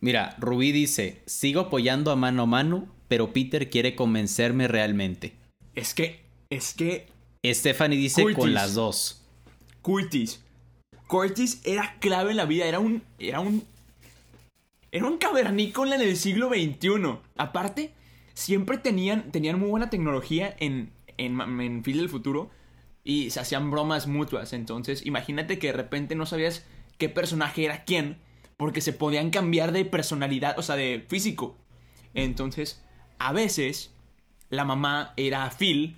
Mira, 0.00 0.36
Rubí 0.38 0.72
dice, 0.72 1.22
sigo 1.26 1.60
apoyando 1.60 2.10
a 2.10 2.16
mano 2.16 2.42
a 2.42 2.46
mano, 2.46 2.88
pero 3.08 3.32
Peter 3.32 3.70
quiere 3.70 3.94
convencerme 3.94 4.68
realmente. 4.68 5.34
Es 5.74 5.94
que, 5.94 6.20
es 6.50 6.74
que 6.74 7.08
Stephanie 7.44 7.96
dice 7.96 8.22
Curtis. 8.22 8.38
con 8.38 8.54
las 8.54 8.74
dos. 8.74 9.22
Curtis. 9.80 10.42
Curtis 11.06 11.60
era 11.64 11.96
clave 12.00 12.32
en 12.32 12.36
la 12.36 12.44
vida, 12.44 12.66
era 12.66 12.78
un. 12.78 13.02
Era 13.18 13.40
un. 13.40 13.64
Era 14.90 15.06
un 15.06 15.18
cavernícola 15.18 15.94
en 15.94 16.02
el 16.02 16.16
siglo 16.16 16.48
XXI. 16.48 17.18
Aparte, 17.36 17.92
siempre 18.34 18.78
tenían, 18.78 19.30
tenían 19.30 19.58
muy 19.58 19.68
buena 19.68 19.90
tecnología 19.90 20.54
en, 20.58 20.90
en, 21.18 21.82
Phil 21.82 21.98
del 21.98 22.08
Futuro. 22.08 22.50
Y 23.04 23.30
se 23.30 23.40
hacían 23.40 23.70
bromas 23.70 24.06
mutuas. 24.06 24.52
Entonces, 24.52 25.06
imagínate 25.06 25.58
que 25.58 25.68
de 25.68 25.72
repente 25.74 26.14
no 26.14 26.26
sabías 26.26 26.66
qué 26.98 27.08
personaje 27.08 27.64
era 27.64 27.84
quién. 27.84 28.18
Porque 28.56 28.80
se 28.80 28.92
podían 28.92 29.30
cambiar 29.30 29.72
de 29.72 29.84
personalidad, 29.84 30.58
o 30.58 30.62
sea, 30.62 30.76
de 30.76 31.04
físico. 31.08 31.56
Entonces, 32.14 32.82
a 33.18 33.32
veces, 33.32 33.94
la 34.48 34.64
mamá 34.64 35.12
era 35.16 35.50
Phil 35.50 35.96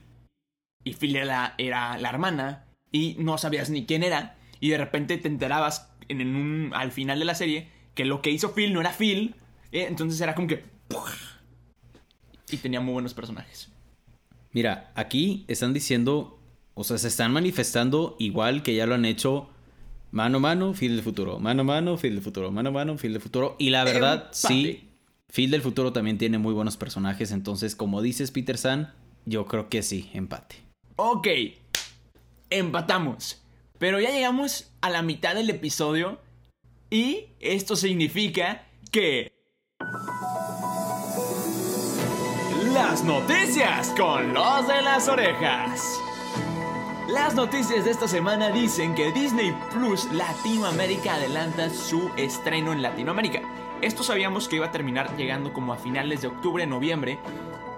y 0.84 0.94
Phil 0.94 1.16
era 1.16 1.24
la, 1.24 1.54
era 1.58 1.98
la 1.98 2.08
hermana 2.08 2.66
y 2.90 3.16
no 3.18 3.38
sabías 3.38 3.70
ni 3.70 3.86
quién 3.86 4.02
era 4.02 4.36
y 4.60 4.70
de 4.70 4.78
repente 4.78 5.18
te 5.18 5.28
enterabas 5.28 5.92
en, 6.08 6.20
en 6.20 6.34
un, 6.34 6.72
al 6.74 6.92
final 6.92 7.18
de 7.18 7.24
la 7.24 7.34
serie 7.34 7.68
que 7.94 8.04
lo 8.04 8.22
que 8.22 8.30
hizo 8.30 8.54
Phil 8.54 8.72
no 8.72 8.80
era 8.80 8.92
Phil, 8.92 9.34
eh, 9.72 9.86
entonces 9.88 10.20
era 10.20 10.34
como 10.34 10.46
que... 10.46 10.64
Y 12.50 12.56
tenía 12.58 12.80
muy 12.80 12.92
buenos 12.92 13.12
personajes. 13.12 13.72
Mira, 14.52 14.92
aquí 14.94 15.44
están 15.48 15.74
diciendo, 15.74 16.38
o 16.74 16.84
sea, 16.84 16.98
se 16.98 17.08
están 17.08 17.32
manifestando 17.32 18.16
igual 18.18 18.62
que 18.62 18.74
ya 18.74 18.86
lo 18.86 18.94
han 18.94 19.04
hecho 19.04 19.48
mano 20.10 20.38
a 20.38 20.40
mano, 20.40 20.74
Phil 20.74 20.96
del 20.96 21.04
futuro, 21.04 21.38
mano 21.38 21.62
a 21.62 21.64
mano, 21.64 21.96
Phil 21.96 22.14
del 22.14 22.22
futuro, 22.22 22.50
mano 22.50 22.70
a 22.70 22.72
mano, 22.72 22.96
Phil 22.96 23.12
del 23.12 23.22
futuro. 23.22 23.56
Y 23.58 23.70
la 23.70 23.84
verdad, 23.84 24.14
Empate. 24.14 24.36
sí, 24.36 24.88
Phil 25.32 25.50
del 25.50 25.62
futuro 25.62 25.92
también 25.92 26.18
tiene 26.18 26.38
muy 26.38 26.54
buenos 26.54 26.76
personajes. 26.76 27.30
Entonces, 27.30 27.76
como 27.76 28.00
dices, 28.00 28.30
Peter 28.30 28.56
San, 28.56 28.94
yo 29.26 29.46
creo 29.46 29.68
que 29.68 29.82
sí, 29.82 30.10
empate. 30.14 30.56
Ok, 30.96 31.28
empatamos. 32.50 33.42
Pero 33.78 34.00
ya 34.00 34.10
llegamos 34.10 34.70
a 34.80 34.90
la 34.90 35.02
mitad 35.02 35.34
del 35.34 35.50
episodio 35.50 36.18
y 36.90 37.26
esto 37.40 37.76
significa 37.76 38.66
que... 38.90 39.37
Las 42.98 43.04
noticias 43.06 43.94
con 43.96 44.34
los 44.34 44.66
de 44.66 44.82
las 44.82 45.06
orejas. 45.06 46.00
Las 47.06 47.32
noticias 47.32 47.84
de 47.84 47.92
esta 47.92 48.08
semana 48.08 48.50
dicen 48.50 48.96
que 48.96 49.12
Disney 49.12 49.56
Plus 49.72 50.10
Latinoamérica 50.12 51.14
adelanta 51.14 51.70
su 51.70 52.10
estreno 52.16 52.72
en 52.72 52.82
Latinoamérica. 52.82 53.40
Esto 53.82 54.02
sabíamos 54.02 54.48
que 54.48 54.56
iba 54.56 54.66
a 54.66 54.72
terminar 54.72 55.16
llegando 55.16 55.52
como 55.52 55.72
a 55.72 55.76
finales 55.76 56.22
de 56.22 56.26
octubre, 56.26 56.66
noviembre, 56.66 57.20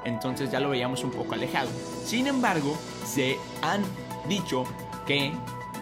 entonces 0.07 0.51
ya 0.51 0.59
lo 0.59 0.71
veíamos 0.71 1.05
un 1.05 1.11
poco 1.11 1.35
alejado. 1.35 1.69
Sin 2.03 2.27
embargo, 2.27 2.75
se 3.05 3.39
han 3.61 3.83
dicho 4.27 4.65
que 5.07 5.35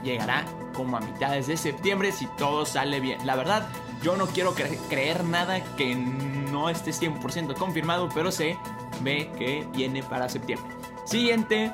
llegará 0.03 0.45
como 0.75 0.97
a 0.97 1.01
mitades 1.01 1.47
de 1.47 1.57
septiembre 1.57 2.11
si 2.11 2.27
todo 2.27 2.67
sale 2.67 2.99
bien. 2.99 3.25
La 3.25 3.37
verdad, 3.37 3.69
yo 4.03 4.17
no 4.17 4.27
quiero 4.27 4.53
cre- 4.57 4.79
creer 4.89 5.23
nada 5.23 5.61
que 5.77 5.95
no 5.95 6.71
esté 6.71 6.91
100% 6.91 7.55
confirmado, 7.55 8.09
pero 8.13 8.33
se 8.33 8.59
ve 9.03 9.31
que 9.39 9.67
viene 9.75 10.03
para 10.03 10.29
septiembre. 10.29 10.69
Siguiente 11.05 11.73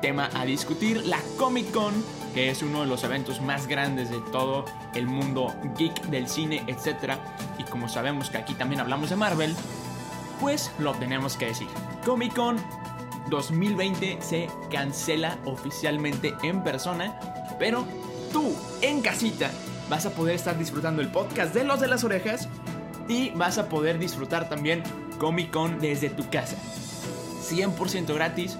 tema 0.00 0.28
a 0.34 0.44
discutir, 0.44 1.04
la 1.06 1.18
Comic 1.38 1.70
Con, 1.72 1.94
que 2.34 2.50
es 2.50 2.62
uno 2.62 2.82
de 2.82 2.86
los 2.86 3.04
eventos 3.04 3.40
más 3.40 3.66
grandes 3.66 4.10
de 4.10 4.20
todo 4.32 4.64
el 4.94 5.06
mundo 5.06 5.54
geek 5.78 6.02
del 6.06 6.28
cine, 6.28 6.62
etc. 6.66 7.14
Y 7.58 7.64
como 7.64 7.88
sabemos 7.88 8.30
que 8.30 8.38
aquí 8.38 8.54
también 8.54 8.80
hablamos 8.80 9.10
de 9.10 9.16
Marvel, 9.16 9.54
pues 10.40 10.70
lo 10.78 10.92
tenemos 10.94 11.36
que 11.36 11.46
decir. 11.46 11.68
Comic 12.04 12.34
Con 12.34 12.56
2020 13.30 14.18
se 14.20 14.48
cancela 14.70 15.38
oficialmente 15.46 16.34
en 16.42 16.62
persona, 16.62 17.18
pero 17.58 17.86
tú 18.32 18.54
en 18.82 19.00
casita 19.00 19.50
vas 19.88 20.06
a 20.06 20.10
poder 20.10 20.34
estar 20.34 20.58
disfrutando 20.58 21.02
el 21.02 21.08
podcast 21.08 21.54
de 21.54 21.64
los 21.64 21.80
de 21.80 21.88
las 21.88 22.04
orejas 22.04 22.48
y 23.08 23.30
vas 23.30 23.58
a 23.58 23.68
poder 23.68 23.98
disfrutar 23.98 24.48
también 24.48 24.82
Comic 25.18 25.50
Con 25.50 25.78
desde 25.78 26.10
tu 26.10 26.28
casa. 26.30 26.56
100% 27.48 28.14
gratis 28.14 28.58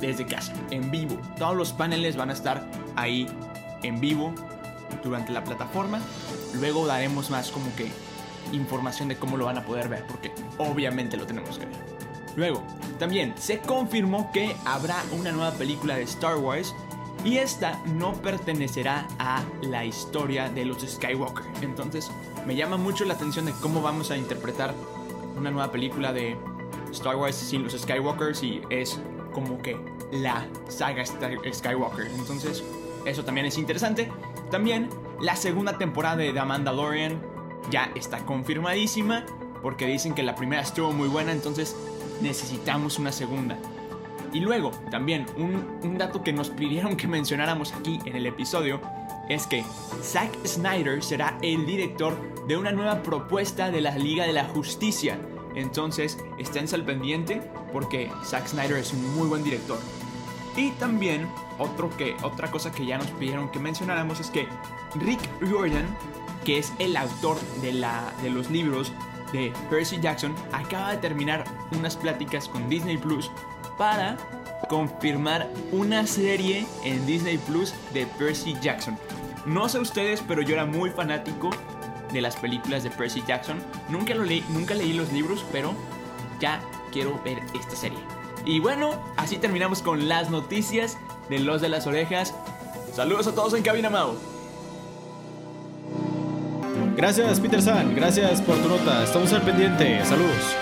desde 0.00 0.26
casa, 0.26 0.52
en 0.70 0.90
vivo. 0.90 1.18
Todos 1.38 1.56
los 1.56 1.72
paneles 1.72 2.16
van 2.16 2.30
a 2.30 2.34
estar 2.34 2.66
ahí 2.96 3.26
en 3.82 4.00
vivo 4.00 4.34
durante 5.02 5.32
la 5.32 5.44
plataforma. 5.44 6.00
Luego 6.54 6.86
daremos 6.86 7.30
más 7.30 7.50
como 7.50 7.74
que 7.76 7.90
información 8.52 9.08
de 9.08 9.16
cómo 9.16 9.36
lo 9.36 9.46
van 9.46 9.58
a 9.58 9.64
poder 9.64 9.88
ver, 9.88 10.06
porque 10.06 10.32
obviamente 10.58 11.16
lo 11.16 11.26
tenemos 11.26 11.58
que 11.58 11.66
ver. 11.66 11.96
Luego, 12.36 12.62
también 12.98 13.34
se 13.38 13.58
confirmó 13.60 14.30
que 14.30 14.54
habrá 14.66 15.02
una 15.18 15.32
nueva 15.32 15.52
película 15.52 15.96
de 15.96 16.02
Star 16.02 16.36
Wars 16.36 16.74
y 17.24 17.38
esta 17.38 17.80
no 17.86 18.12
pertenecerá 18.12 19.08
a 19.18 19.42
la 19.62 19.84
historia 19.84 20.48
de 20.50 20.66
los 20.66 20.82
Skywalker. 20.82 21.44
Entonces, 21.62 22.10
me 22.46 22.54
llama 22.56 22.76
mucho 22.76 23.04
la 23.04 23.14
atención 23.14 23.44
de 23.46 23.52
cómo 23.60 23.82
vamos 23.82 24.10
a 24.10 24.16
interpretar 24.16 24.72
una 25.36 25.50
nueva 25.50 25.70
película 25.72 26.12
de 26.12 26.36
Star 26.92 27.16
Wars 27.16 27.36
sin 27.36 27.64
los 27.64 27.72
Skywalkers 27.72 28.42
y 28.42 28.62
es 28.70 29.00
como 29.32 29.60
que 29.60 29.76
la 30.12 30.46
saga 30.68 31.04
Sky- 31.04 31.52
Skywalker. 31.52 32.06
Entonces, 32.06 32.62
eso 33.04 33.24
también 33.24 33.46
es 33.46 33.58
interesante. 33.58 34.10
También 34.50 34.88
la 35.20 35.36
segunda 35.36 35.76
temporada 35.76 36.16
de 36.16 36.32
The 36.32 36.42
Mandalorian 36.44 37.20
ya 37.70 37.90
está 37.94 38.18
confirmadísima 38.24 39.24
porque 39.62 39.86
dicen 39.86 40.14
que 40.14 40.22
la 40.22 40.34
primera 40.36 40.62
estuvo 40.62 40.92
muy 40.92 41.08
buena, 41.08 41.32
entonces 41.32 41.76
necesitamos 42.22 42.98
una 42.98 43.10
segunda. 43.12 43.58
Y 44.32 44.40
luego, 44.40 44.70
también, 44.90 45.26
un, 45.36 45.66
un 45.82 45.98
dato 45.98 46.22
que 46.22 46.32
nos 46.32 46.50
pidieron 46.50 46.96
que 46.96 47.08
mencionáramos 47.08 47.72
aquí 47.72 47.98
en 48.04 48.16
el 48.16 48.26
episodio 48.26 48.80
es 49.28 49.46
que 49.46 49.64
Zack 50.02 50.46
Snyder 50.46 51.02
será 51.02 51.38
el 51.42 51.66
director 51.66 52.16
de 52.46 52.56
una 52.56 52.72
nueva 52.72 53.02
propuesta 53.02 53.70
de 53.70 53.80
la 53.80 53.96
Liga 53.96 54.26
de 54.26 54.32
la 54.32 54.44
Justicia. 54.44 55.18
Entonces, 55.54 56.18
esténse 56.38 56.76
al 56.76 56.84
pendiente 56.84 57.42
porque 57.72 58.10
Zack 58.24 58.46
Snyder 58.48 58.78
es 58.78 58.92
un 58.92 59.16
muy 59.16 59.26
buen 59.26 59.42
director. 59.42 59.78
Y 60.56 60.70
también, 60.72 61.28
otro 61.58 61.94
que, 61.96 62.16
otra 62.22 62.50
cosa 62.50 62.72
que 62.72 62.86
ya 62.86 62.98
nos 62.98 63.08
pidieron 63.12 63.50
que 63.50 63.58
mencionáramos 63.58 64.20
es 64.20 64.30
que 64.30 64.46
Rick 64.94 65.20
Riordan, 65.40 65.86
que 66.44 66.58
es 66.58 66.72
el 66.78 66.96
autor 66.96 67.38
de, 67.60 67.72
la, 67.72 68.12
de 68.22 68.30
los 68.30 68.50
libros 68.50 68.92
de 69.32 69.52
Percy 69.68 69.98
Jackson, 70.00 70.34
acaba 70.52 70.92
de 70.92 70.98
terminar 70.98 71.44
unas 71.76 71.96
pláticas 71.96 72.48
con 72.48 72.68
Disney 72.68 72.96
Plus 72.96 73.30
para 73.76 74.16
confirmar 74.68 75.48
una 75.72 76.06
serie 76.06 76.66
en 76.84 77.04
Disney 77.06 77.38
Plus 77.38 77.74
de 77.92 78.06
Percy 78.18 78.56
Jackson. 78.60 78.96
No 79.46 79.68
sé 79.68 79.78
ustedes, 79.78 80.24
pero 80.26 80.42
yo 80.42 80.54
era 80.54 80.66
muy 80.66 80.90
fanático 80.90 81.50
de 82.12 82.20
las 82.20 82.36
películas 82.36 82.82
de 82.82 82.90
Percy 82.90 83.22
Jackson. 83.26 83.58
Nunca, 83.88 84.14
lo 84.14 84.24
leí, 84.24 84.44
nunca 84.48 84.74
leí 84.74 84.92
los 84.92 85.12
libros, 85.12 85.44
pero 85.52 85.72
ya 86.40 86.60
quiero 86.92 87.20
ver 87.22 87.38
esta 87.54 87.76
serie. 87.76 87.98
Y 88.44 88.58
bueno, 88.58 89.00
así 89.16 89.36
terminamos 89.36 89.82
con 89.82 90.08
las 90.08 90.30
noticias 90.30 90.98
de 91.30 91.38
Los 91.38 91.60
de 91.60 91.68
las 91.68 91.86
Orejas. 91.86 92.34
Saludos 92.92 93.28
a 93.28 93.34
todos 93.34 93.54
en 93.54 93.62
Cabina 93.62 93.88
Mau. 93.88 94.16
Gracias, 96.96 97.38
Peter 97.38 97.62
San. 97.62 97.94
Gracias 97.94 98.42
por 98.42 98.56
tu 98.56 98.68
nota. 98.68 99.04
Estamos 99.04 99.32
al 99.32 99.42
pendiente. 99.42 100.04
Saludos. 100.04 100.56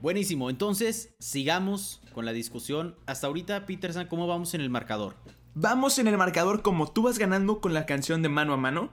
Buenísimo. 0.00 0.50
Entonces, 0.50 1.14
sigamos 1.20 2.02
con 2.12 2.26
la 2.26 2.32
discusión. 2.32 2.96
Hasta 3.06 3.28
ahorita, 3.28 3.64
Peter 3.66 3.92
San, 3.92 4.08
¿cómo 4.08 4.26
vamos 4.26 4.52
en 4.54 4.60
el 4.60 4.68
marcador? 4.68 5.16
Vamos 5.60 5.98
en 5.98 6.06
el 6.06 6.16
marcador 6.16 6.62
como 6.62 6.88
tú 6.88 7.02
vas 7.02 7.18
ganando 7.18 7.60
con 7.60 7.74
la 7.74 7.84
canción 7.84 8.22
de 8.22 8.28
mano 8.28 8.52
a 8.52 8.56
mano. 8.56 8.90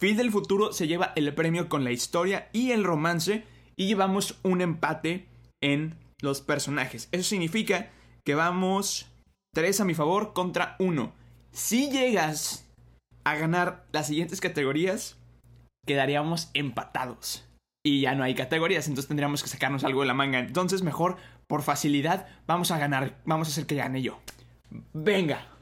Phil 0.00 0.16
del 0.16 0.32
futuro 0.32 0.72
se 0.72 0.88
lleva 0.88 1.12
el 1.14 1.32
premio 1.32 1.68
con 1.68 1.84
la 1.84 1.92
historia 1.92 2.48
y 2.52 2.72
el 2.72 2.82
romance. 2.82 3.44
Y 3.76 3.86
llevamos 3.86 4.36
un 4.42 4.60
empate 4.60 5.28
en 5.60 5.94
los 6.20 6.40
personajes. 6.40 7.08
Eso 7.12 7.22
significa 7.22 7.90
que 8.24 8.34
vamos 8.34 9.06
3 9.54 9.80
a 9.80 9.84
mi 9.84 9.94
favor 9.94 10.32
contra 10.32 10.74
1. 10.80 11.12
Si 11.52 11.88
llegas 11.88 12.68
a 13.22 13.36
ganar 13.36 13.86
las 13.92 14.08
siguientes 14.08 14.40
categorías, 14.40 15.16
quedaríamos 15.86 16.50
empatados. 16.52 17.48
Y 17.86 18.00
ya 18.00 18.16
no 18.16 18.24
hay 18.24 18.34
categorías, 18.34 18.88
entonces 18.88 19.06
tendríamos 19.06 19.44
que 19.44 19.48
sacarnos 19.48 19.84
algo 19.84 20.00
de 20.00 20.08
la 20.08 20.14
manga. 20.14 20.40
Entonces, 20.40 20.82
mejor, 20.82 21.16
por 21.46 21.62
facilidad, 21.62 22.26
vamos 22.48 22.72
a 22.72 22.78
ganar. 22.78 23.20
Vamos 23.24 23.46
a 23.46 23.50
hacer 23.52 23.66
que 23.66 23.76
gane 23.76 24.02
yo. 24.02 24.18
Venga. 24.92 25.57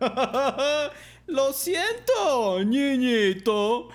Lo 1.26 1.52
siento, 1.52 2.64
niñito. 2.64 3.88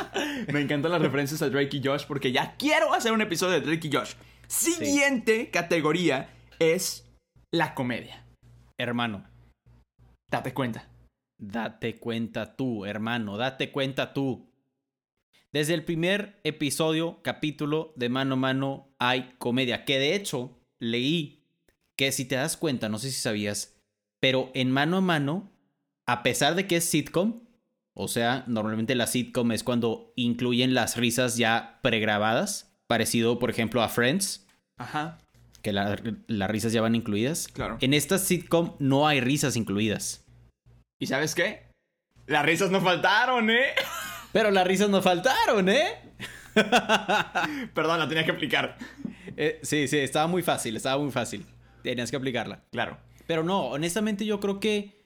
Me 0.52 0.60
encantan 0.60 0.92
las 0.92 1.02
referencias 1.02 1.42
a 1.42 1.48
Drake 1.50 1.76
y 1.78 1.82
Josh 1.84 2.04
porque 2.06 2.32
ya 2.32 2.56
quiero 2.56 2.94
hacer 2.94 3.12
un 3.12 3.20
episodio 3.20 3.54
de 3.54 3.60
Drake 3.66 3.88
y 3.88 3.92
Josh. 3.92 4.14
Siguiente 4.46 5.50
categoría 5.50 6.30
es 6.58 7.04
la 7.52 7.74
comedia. 7.74 8.24
Hermano, 8.78 9.24
Date 10.30 10.52
cuenta. 10.54 10.88
date 11.38 11.98
cuenta 11.98 12.56
tú, 12.56 12.84
hermano, 12.84 13.36
date 13.36 13.70
cuenta 13.70 14.12
tú. 14.12 14.50
Desde 15.52 15.74
el 15.74 15.84
primer 15.84 16.40
episodio, 16.44 17.20
capítulo 17.22 17.92
de 17.96 18.08
Mano 18.08 18.34
a 18.34 18.36
Mano, 18.36 18.88
hay 18.98 19.34
comedia. 19.38 19.84
Que 19.84 19.98
de 19.98 20.14
hecho, 20.14 20.58
leí 20.80 21.44
que 21.96 22.12
si 22.12 22.24
te 22.26 22.34
das 22.34 22.56
cuenta, 22.56 22.88
no 22.88 22.98
sé 22.98 23.10
si 23.10 23.20
sabías, 23.20 23.75
pero 24.26 24.50
en 24.54 24.72
Mano 24.72 24.96
a 24.96 25.00
Mano, 25.00 25.52
a 26.04 26.24
pesar 26.24 26.56
de 26.56 26.66
que 26.66 26.78
es 26.78 26.84
sitcom, 26.84 27.44
o 27.94 28.08
sea, 28.08 28.42
normalmente 28.48 28.96
la 28.96 29.06
sitcom 29.06 29.52
es 29.52 29.62
cuando 29.62 30.12
incluyen 30.16 30.74
las 30.74 30.96
risas 30.96 31.36
ya 31.36 31.78
pregrabadas, 31.80 32.76
parecido, 32.88 33.38
por 33.38 33.50
ejemplo, 33.50 33.84
a 33.84 33.88
Friends, 33.88 34.44
Ajá, 34.78 35.18
que 35.62 35.70
la- 35.70 35.96
las 36.26 36.50
risas 36.50 36.72
ya 36.72 36.80
van 36.80 36.96
incluidas. 36.96 37.46
claro. 37.46 37.78
En 37.80 37.94
esta 37.94 38.18
sitcom 38.18 38.74
no 38.80 39.06
hay 39.06 39.20
risas 39.20 39.54
incluidas. 39.54 40.26
¿Y 41.00 41.06
sabes 41.06 41.36
qué? 41.36 41.68
Las 42.26 42.44
risas 42.44 42.72
no 42.72 42.80
faltaron, 42.80 43.48
¿eh? 43.50 43.66
Pero 44.32 44.50
las 44.50 44.66
risas 44.66 44.90
no 44.90 45.02
faltaron, 45.02 45.68
¿eh? 45.68 46.00
Perdón, 47.74 48.00
la 48.00 48.08
tenía 48.08 48.24
que 48.24 48.32
explicar. 48.32 48.76
Eh, 49.36 49.60
sí, 49.62 49.86
sí, 49.86 49.98
estaba 49.98 50.26
muy 50.26 50.42
fácil, 50.42 50.74
estaba 50.74 51.00
muy 51.00 51.12
fácil. 51.12 51.46
Tenías 51.84 52.10
que 52.10 52.16
aplicarla. 52.16 52.64
Claro. 52.72 52.98
Pero 53.26 53.42
no, 53.42 53.66
honestamente 53.66 54.24
yo 54.24 54.40
creo 54.40 54.60
que 54.60 54.96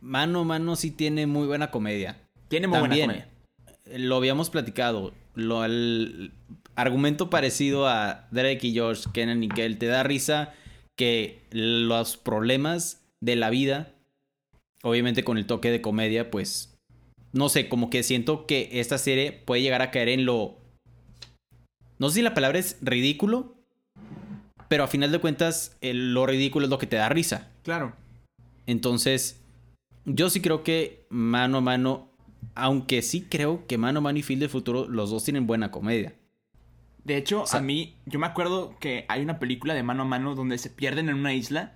Mano 0.00 0.40
a 0.40 0.44
Mano 0.44 0.76
sí 0.76 0.90
tiene 0.90 1.26
muy 1.26 1.46
buena 1.46 1.70
comedia. 1.70 2.20
Tiene 2.48 2.68
muy 2.68 2.78
También, 2.78 3.06
buena 3.06 3.26
comedia. 3.26 3.98
Lo 3.98 4.16
habíamos 4.16 4.50
platicado. 4.50 5.12
Lo, 5.34 5.64
el 5.64 6.32
argumento 6.74 7.30
parecido 7.30 7.88
a 7.88 8.28
Drake 8.30 8.68
y 8.68 8.72
George, 8.72 9.04
Kenan 9.12 9.42
y 9.42 9.48
Kel, 9.48 9.78
te 9.78 9.86
da 9.86 10.02
risa 10.02 10.54
que 10.96 11.42
los 11.50 12.16
problemas 12.16 13.02
de 13.20 13.36
la 13.36 13.50
vida, 13.50 13.94
obviamente 14.82 15.24
con 15.24 15.38
el 15.38 15.46
toque 15.46 15.70
de 15.70 15.80
comedia, 15.80 16.30
pues, 16.30 16.78
no 17.32 17.48
sé, 17.48 17.68
como 17.68 17.90
que 17.90 18.02
siento 18.02 18.46
que 18.46 18.68
esta 18.72 18.98
serie 18.98 19.32
puede 19.32 19.62
llegar 19.62 19.82
a 19.82 19.90
caer 19.90 20.08
en 20.08 20.24
lo... 20.24 20.58
No 21.98 22.08
sé 22.08 22.16
si 22.16 22.22
la 22.22 22.34
palabra 22.34 22.58
es 22.58 22.78
ridículo, 22.82 23.55
pero 24.68 24.84
a 24.84 24.88
final 24.88 25.12
de 25.12 25.18
cuentas 25.18 25.76
el- 25.80 26.12
lo 26.14 26.26
ridículo 26.26 26.66
es 26.66 26.70
lo 26.70 26.78
que 26.78 26.86
te 26.86 26.96
da 26.96 27.08
risa. 27.08 27.50
Claro. 27.62 27.94
Entonces, 28.66 29.40
yo 30.04 30.30
sí 30.30 30.40
creo 30.40 30.62
que 30.62 31.06
mano 31.08 31.58
a 31.58 31.60
mano, 31.60 32.10
aunque 32.54 33.02
sí 33.02 33.22
creo 33.28 33.66
que 33.66 33.78
mano 33.78 33.98
a 33.98 34.02
mano 34.02 34.18
y 34.18 34.22
Phil 34.22 34.40
del 34.40 34.48
futuro, 34.48 34.88
los 34.88 35.10
dos 35.10 35.24
tienen 35.24 35.46
buena 35.46 35.70
comedia. 35.70 36.14
De 37.04 37.16
hecho, 37.16 37.46
sea- 37.46 37.60
a 37.60 37.62
mí, 37.62 37.94
yo 38.06 38.18
me 38.18 38.26
acuerdo 38.26 38.74
que 38.80 39.04
hay 39.08 39.22
una 39.22 39.38
película 39.38 39.74
de 39.74 39.82
mano 39.82 40.02
a 40.02 40.06
mano 40.06 40.34
donde 40.34 40.58
se 40.58 40.70
pierden 40.70 41.08
en 41.08 41.14
una 41.16 41.32
isla 41.34 41.74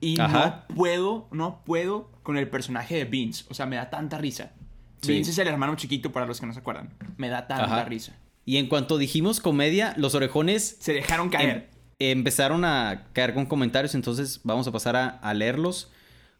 y 0.00 0.20
Ajá. 0.20 0.66
no 0.68 0.74
puedo, 0.74 1.28
no 1.32 1.62
puedo 1.64 2.10
con 2.22 2.36
el 2.36 2.48
personaje 2.48 2.94
de 2.96 3.04
Vince. 3.06 3.44
O 3.48 3.54
sea, 3.54 3.64
me 3.66 3.76
da 3.76 3.88
tanta 3.90 4.18
risa. 4.18 4.52
Sí. 5.00 5.12
Vince 5.12 5.30
es 5.30 5.38
el 5.38 5.48
hermano 5.48 5.74
chiquito 5.76 6.12
para 6.12 6.26
los 6.26 6.40
que 6.40 6.46
no 6.46 6.52
se 6.52 6.58
acuerdan. 6.60 6.92
Me 7.16 7.28
da 7.28 7.46
tanta 7.46 7.64
Ajá. 7.64 7.84
risa. 7.84 8.14
Y 8.44 8.56
en 8.58 8.66
cuanto 8.66 8.98
dijimos 8.98 9.40
comedia, 9.40 9.94
los 9.96 10.14
orejones 10.14 10.76
Se 10.80 10.92
dejaron 10.92 11.28
caer. 11.30 11.70
Empezaron 11.98 12.64
a 12.64 13.08
caer 13.12 13.34
con 13.34 13.46
comentarios, 13.46 13.94
entonces 13.94 14.40
vamos 14.44 14.66
a 14.66 14.72
pasar 14.72 14.96
a, 14.96 15.08
a 15.08 15.34
leerlos. 15.34 15.90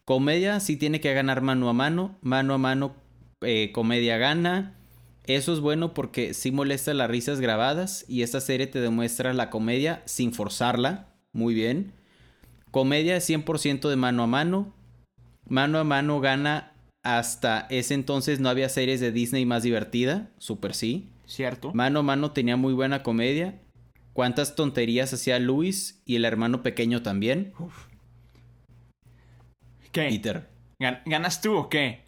Comedia 0.04 0.60
sí 0.60 0.76
tiene 0.76 1.00
que 1.00 1.12
ganar 1.12 1.42
mano 1.42 1.68
a 1.68 1.72
mano, 1.72 2.16
mano 2.22 2.54
a 2.54 2.58
mano 2.58 2.94
eh, 3.40 3.70
comedia 3.72 4.18
gana. 4.18 4.74
Eso 5.26 5.52
es 5.52 5.60
bueno 5.60 5.92
porque 5.92 6.32
sí 6.32 6.50
molesta 6.50 6.94
las 6.94 7.10
risas 7.10 7.40
grabadas 7.40 8.04
y 8.08 8.22
esta 8.22 8.40
serie 8.40 8.66
te 8.66 8.80
demuestra 8.80 9.34
la 9.34 9.50
comedia 9.50 10.02
sin 10.06 10.32
forzarla. 10.32 11.08
Muy 11.32 11.54
bien. 11.54 11.92
Comedia 12.70 13.18
100% 13.18 13.88
de 13.88 13.96
mano 13.96 14.22
a 14.22 14.26
mano. 14.26 14.72
Mano 15.46 15.78
a 15.78 15.84
mano 15.84 16.20
gana 16.20 16.72
hasta 17.02 17.66
ese 17.70 17.94
entonces 17.94 18.40
no 18.40 18.48
había 18.48 18.68
series 18.68 19.00
de 19.00 19.12
Disney 19.12 19.44
más 19.44 19.62
divertida. 19.62 20.30
Super 20.38 20.74
sí. 20.74 21.08
¿Cierto? 21.26 21.74
Mano 21.74 22.00
a 22.00 22.02
mano 22.02 22.32
tenía 22.32 22.56
muy 22.56 22.72
buena 22.72 23.02
comedia. 23.02 23.60
Cuántas 24.12 24.54
tonterías 24.56 25.12
hacía 25.12 25.38
Luis 25.38 26.02
y 26.04 26.16
el 26.16 26.24
hermano 26.24 26.62
pequeño 26.62 27.02
también. 27.02 27.52
¿Qué? 29.92 30.08
Peter. 30.08 30.48
¿Gan- 30.80 31.02
¿Ganas 31.06 31.40
tú 31.40 31.56
o 31.56 31.68
qué? 31.68 32.04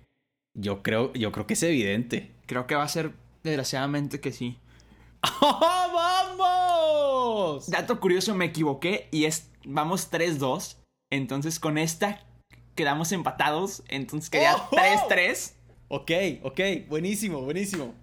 Yo 0.54 0.82
creo, 0.82 1.12
yo 1.14 1.30
creo 1.32 1.46
que 1.46 1.54
es 1.54 1.62
evidente. 1.62 2.32
Creo 2.46 2.66
que 2.66 2.74
va 2.74 2.82
a 2.82 2.88
ser 2.88 3.12
desgraciadamente 3.44 4.20
que 4.20 4.32
sí. 4.32 4.58
¡Vamos! 5.40 7.70
Dato 7.70 8.00
curioso, 8.00 8.34
me 8.34 8.46
equivoqué 8.46 9.08
y 9.12 9.24
es 9.24 9.50
vamos 9.64 10.10
3-2. 10.10 10.76
Entonces 11.10 11.60
con 11.60 11.78
esta 11.78 12.20
quedamos 12.74 13.12
empatados. 13.12 13.82
Entonces 13.88 14.30
quedaría 14.30 14.56
¡Ojo! 14.56 14.76
3-3. 14.76 15.52
Ok, 15.88 16.10
ok, 16.42 16.60
buenísimo, 16.88 17.40
buenísimo. 17.42 17.94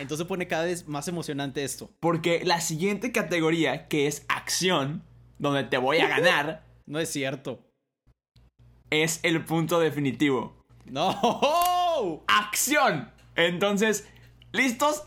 Entonces 0.00 0.26
pone 0.26 0.46
cada 0.46 0.64
vez 0.64 0.88
más 0.88 1.08
emocionante 1.08 1.64
esto. 1.64 1.90
Porque 2.00 2.42
la 2.44 2.60
siguiente 2.60 3.12
categoría, 3.12 3.88
que 3.88 4.06
es 4.06 4.24
acción, 4.28 5.04
donde 5.38 5.64
te 5.64 5.78
voy 5.78 5.98
a 5.98 6.08
ganar, 6.08 6.64
No 6.86 6.98
es 6.98 7.08
cierto. 7.10 7.60
es 8.90 9.20
el 9.22 9.44
punto 9.44 9.80
definitivo. 9.80 10.64
¡No! 10.84 12.22
¡Acción! 12.26 13.10
Entonces, 13.36 14.06
¿listos? 14.52 15.04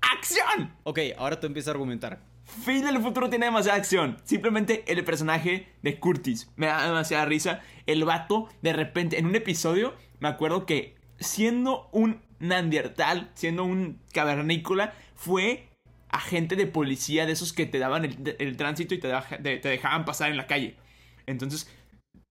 ¡Acción! 0.00 0.72
Ok, 0.84 0.98
ahora 1.18 1.38
tú 1.38 1.46
empiezas 1.46 1.68
a 1.68 1.70
argumentar. 1.72 2.22
Phil 2.64 2.82
del 2.82 3.02
futuro 3.02 3.28
tiene 3.28 3.46
demasiada 3.46 3.76
acción. 3.76 4.16
Simplemente 4.24 4.84
el 4.90 5.04
personaje 5.04 5.74
de 5.82 6.00
Curtis 6.00 6.50
me 6.56 6.66
da 6.66 6.86
demasiada 6.86 7.26
risa. 7.26 7.60
El 7.86 8.04
vato, 8.04 8.48
de 8.62 8.72
repente, 8.72 9.18
en 9.18 9.26
un 9.26 9.34
episodio, 9.34 9.94
me 10.20 10.28
acuerdo 10.28 10.64
que 10.64 10.96
siendo 11.18 11.90
un 11.92 12.23
Neandertal, 12.40 13.30
siendo 13.34 13.64
un 13.64 14.00
cavernícola, 14.12 14.94
fue 15.14 15.68
agente 16.10 16.56
de 16.56 16.66
policía 16.66 17.26
de 17.26 17.32
esos 17.32 17.52
que 17.52 17.66
te 17.66 17.78
daban 17.78 18.04
el, 18.04 18.36
el 18.38 18.56
tránsito 18.56 18.94
y 18.94 18.98
te, 18.98 19.08
deja- 19.08 19.38
te- 19.38 19.58
te 19.58 19.68
dejaban 19.68 20.04
pasar 20.04 20.30
en 20.30 20.36
la 20.36 20.46
calle. 20.46 20.76
Entonces, 21.26 21.70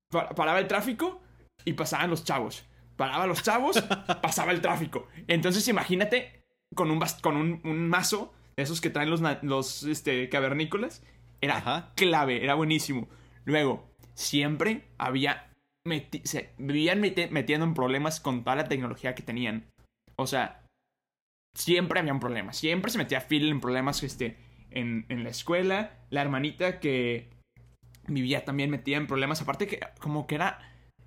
pa- 0.10 0.30
paraba 0.30 0.60
el 0.60 0.68
tráfico 0.68 1.22
y 1.66 1.74
pasaban 1.74 2.10
los 2.10 2.24
chavos. 2.24 2.66
Paraba 2.96 3.26
los 3.28 3.42
chavos, 3.44 3.82
pasaba 4.22 4.52
el 4.52 4.62
tráfico. 4.62 5.08
Entonces, 5.28 5.68
imagínate 5.68 6.44
con 6.76 6.92
un, 6.92 7.02
con 7.22 7.36
un, 7.38 7.60
un 7.64 7.90
mazo, 7.90 8.34
de 8.56 8.64
esos 8.64 8.82
que 8.82 8.90
traen 8.92 9.10
los, 9.10 9.22
los 9.42 9.84
este, 9.84 10.30
cavernícolas. 10.30 11.02
Era 11.42 11.58
Ajá. 11.58 11.92
clave, 11.96 12.44
era 12.44 12.54
buenísimo. 12.56 13.10
Luego, 13.46 13.90
siempre 14.14 14.84
había. 14.98 15.50
meti- 15.86 16.24
se 16.24 16.52
vivían 16.58 17.02
meti- 17.02 17.30
metiendo 17.32 17.66
en 17.66 17.74
problemas 17.74 18.20
con 18.22 18.44
toda 18.44 18.56
la 18.56 18.66
tecnología 18.70 19.16
que 19.16 19.24
tenían. 19.24 19.66
O 20.24 20.28
sea, 20.28 20.64
siempre 21.54 22.00
había 22.00 22.14
un 22.14 22.20
problema. 22.20 22.54
Siempre 22.54 22.92
se 22.92 22.98
metía 22.98 23.22
Phil 23.22 23.50
en 23.50 23.62
problemas 23.62 24.02
este, 24.04 24.38
en, 24.72 25.06
la 25.24 25.30
escuela. 25.30 25.92
La 26.10 26.22
hermanita 26.22 26.80
que 26.80 27.30
vivía 28.08 28.46
también 28.46 28.70
metida 28.70 28.98
en 28.98 29.08
problemas. 29.08 29.42
Aparte 29.42 29.68
que 29.68 29.80
como 30.00 30.28
que 30.28 30.36
era 30.36 30.60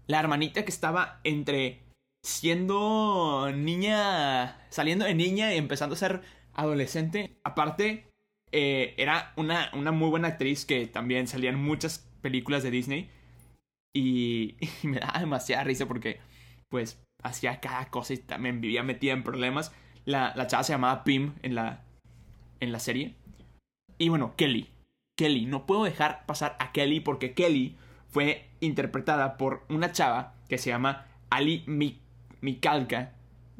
la 0.06 0.20
hermanita 0.20 0.64
que 0.64 0.70
estaba 0.70 1.20
entre 1.24 1.82
siendo 2.22 3.50
niña, 3.54 4.66
saliendo 4.70 5.04
de 5.04 5.14
niña 5.14 5.54
y 5.54 5.58
empezando 5.58 5.94
a 5.94 5.98
ser 5.98 6.22
adolescente. 6.54 7.38
Aparte, 7.44 8.10
eh, 8.52 8.94
era 8.98 9.32
una, 9.36 9.70
una 9.74 9.92
muy 9.92 10.10
buena 10.10 10.28
actriz 10.28 10.64
que 10.64 10.86
también 10.86 11.26
salía 11.26 11.50
en 11.50 11.62
muchas 11.62 12.10
películas 12.22 12.62
de 12.62 12.70
Disney. 12.70 13.10
Y, 13.94 14.56
y 14.82 14.86
me 14.88 14.98
daba 14.98 15.20
demasiada 15.20 15.64
risa 15.64 15.86
porque, 15.86 16.20
pues, 16.68 17.05
hacía 17.26 17.60
cada 17.60 17.86
cosa 17.90 18.14
y 18.14 18.18
también 18.18 18.60
vivía 18.60 18.82
metida 18.82 19.12
en 19.12 19.22
problemas. 19.22 19.72
La, 20.04 20.32
la 20.36 20.46
chava 20.46 20.62
se 20.64 20.72
llamaba 20.72 21.04
Pim 21.04 21.34
en 21.42 21.54
la, 21.54 21.82
en 22.60 22.72
la 22.72 22.78
serie. 22.78 23.14
Y 23.98 24.08
bueno, 24.08 24.34
Kelly. 24.36 24.68
Kelly. 25.18 25.46
No 25.46 25.66
puedo 25.66 25.84
dejar 25.84 26.26
pasar 26.26 26.56
a 26.60 26.72
Kelly 26.72 27.00
porque 27.00 27.34
Kelly 27.34 27.76
fue 28.10 28.48
interpretada 28.60 29.36
por 29.36 29.64
una 29.68 29.92
chava 29.92 30.34
que 30.48 30.58
se 30.58 30.70
llama 30.70 31.06
Ali 31.30 31.64
Mi-. 31.66 32.00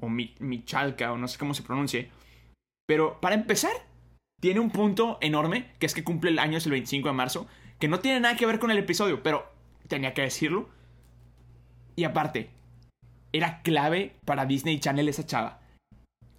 O 0.01 0.09
Mi- 0.09 0.35
Michalka, 0.39 1.13
o 1.13 1.19
no 1.19 1.27
sé 1.27 1.39
cómo 1.39 1.55
se 1.55 1.63
pronuncie. 1.63 2.11
Pero 2.87 3.21
para 3.21 3.35
empezar, 3.35 3.73
tiene 4.41 4.61
un 4.61 4.71
punto 4.71 5.19
enorme, 5.21 5.73
que 5.79 5.87
es 5.87 5.95
que 5.95 6.05
cumple 6.05 6.31
el 6.31 6.39
año 6.39 6.59
es 6.59 6.67
el 6.67 6.73
25 6.73 7.09
de 7.09 7.15
marzo, 7.15 7.47
que 7.81 7.89
no 7.89 7.99
tiene 8.01 8.21
nada 8.21 8.37
que 8.37 8.47
ver 8.47 8.59
con 8.59 8.71
el 8.71 8.79
episodio, 8.79 9.23
pero 9.23 9.51
tenía 9.89 10.15
que 10.15 10.23
decirlo. 10.23 10.69
Y 11.97 12.05
aparte, 12.05 12.51
era 13.33 13.63
clave 13.63 14.15
para 14.25 14.47
Disney 14.47 14.79
Channel 14.81 15.09
esa 15.09 15.27
chava. 15.27 15.61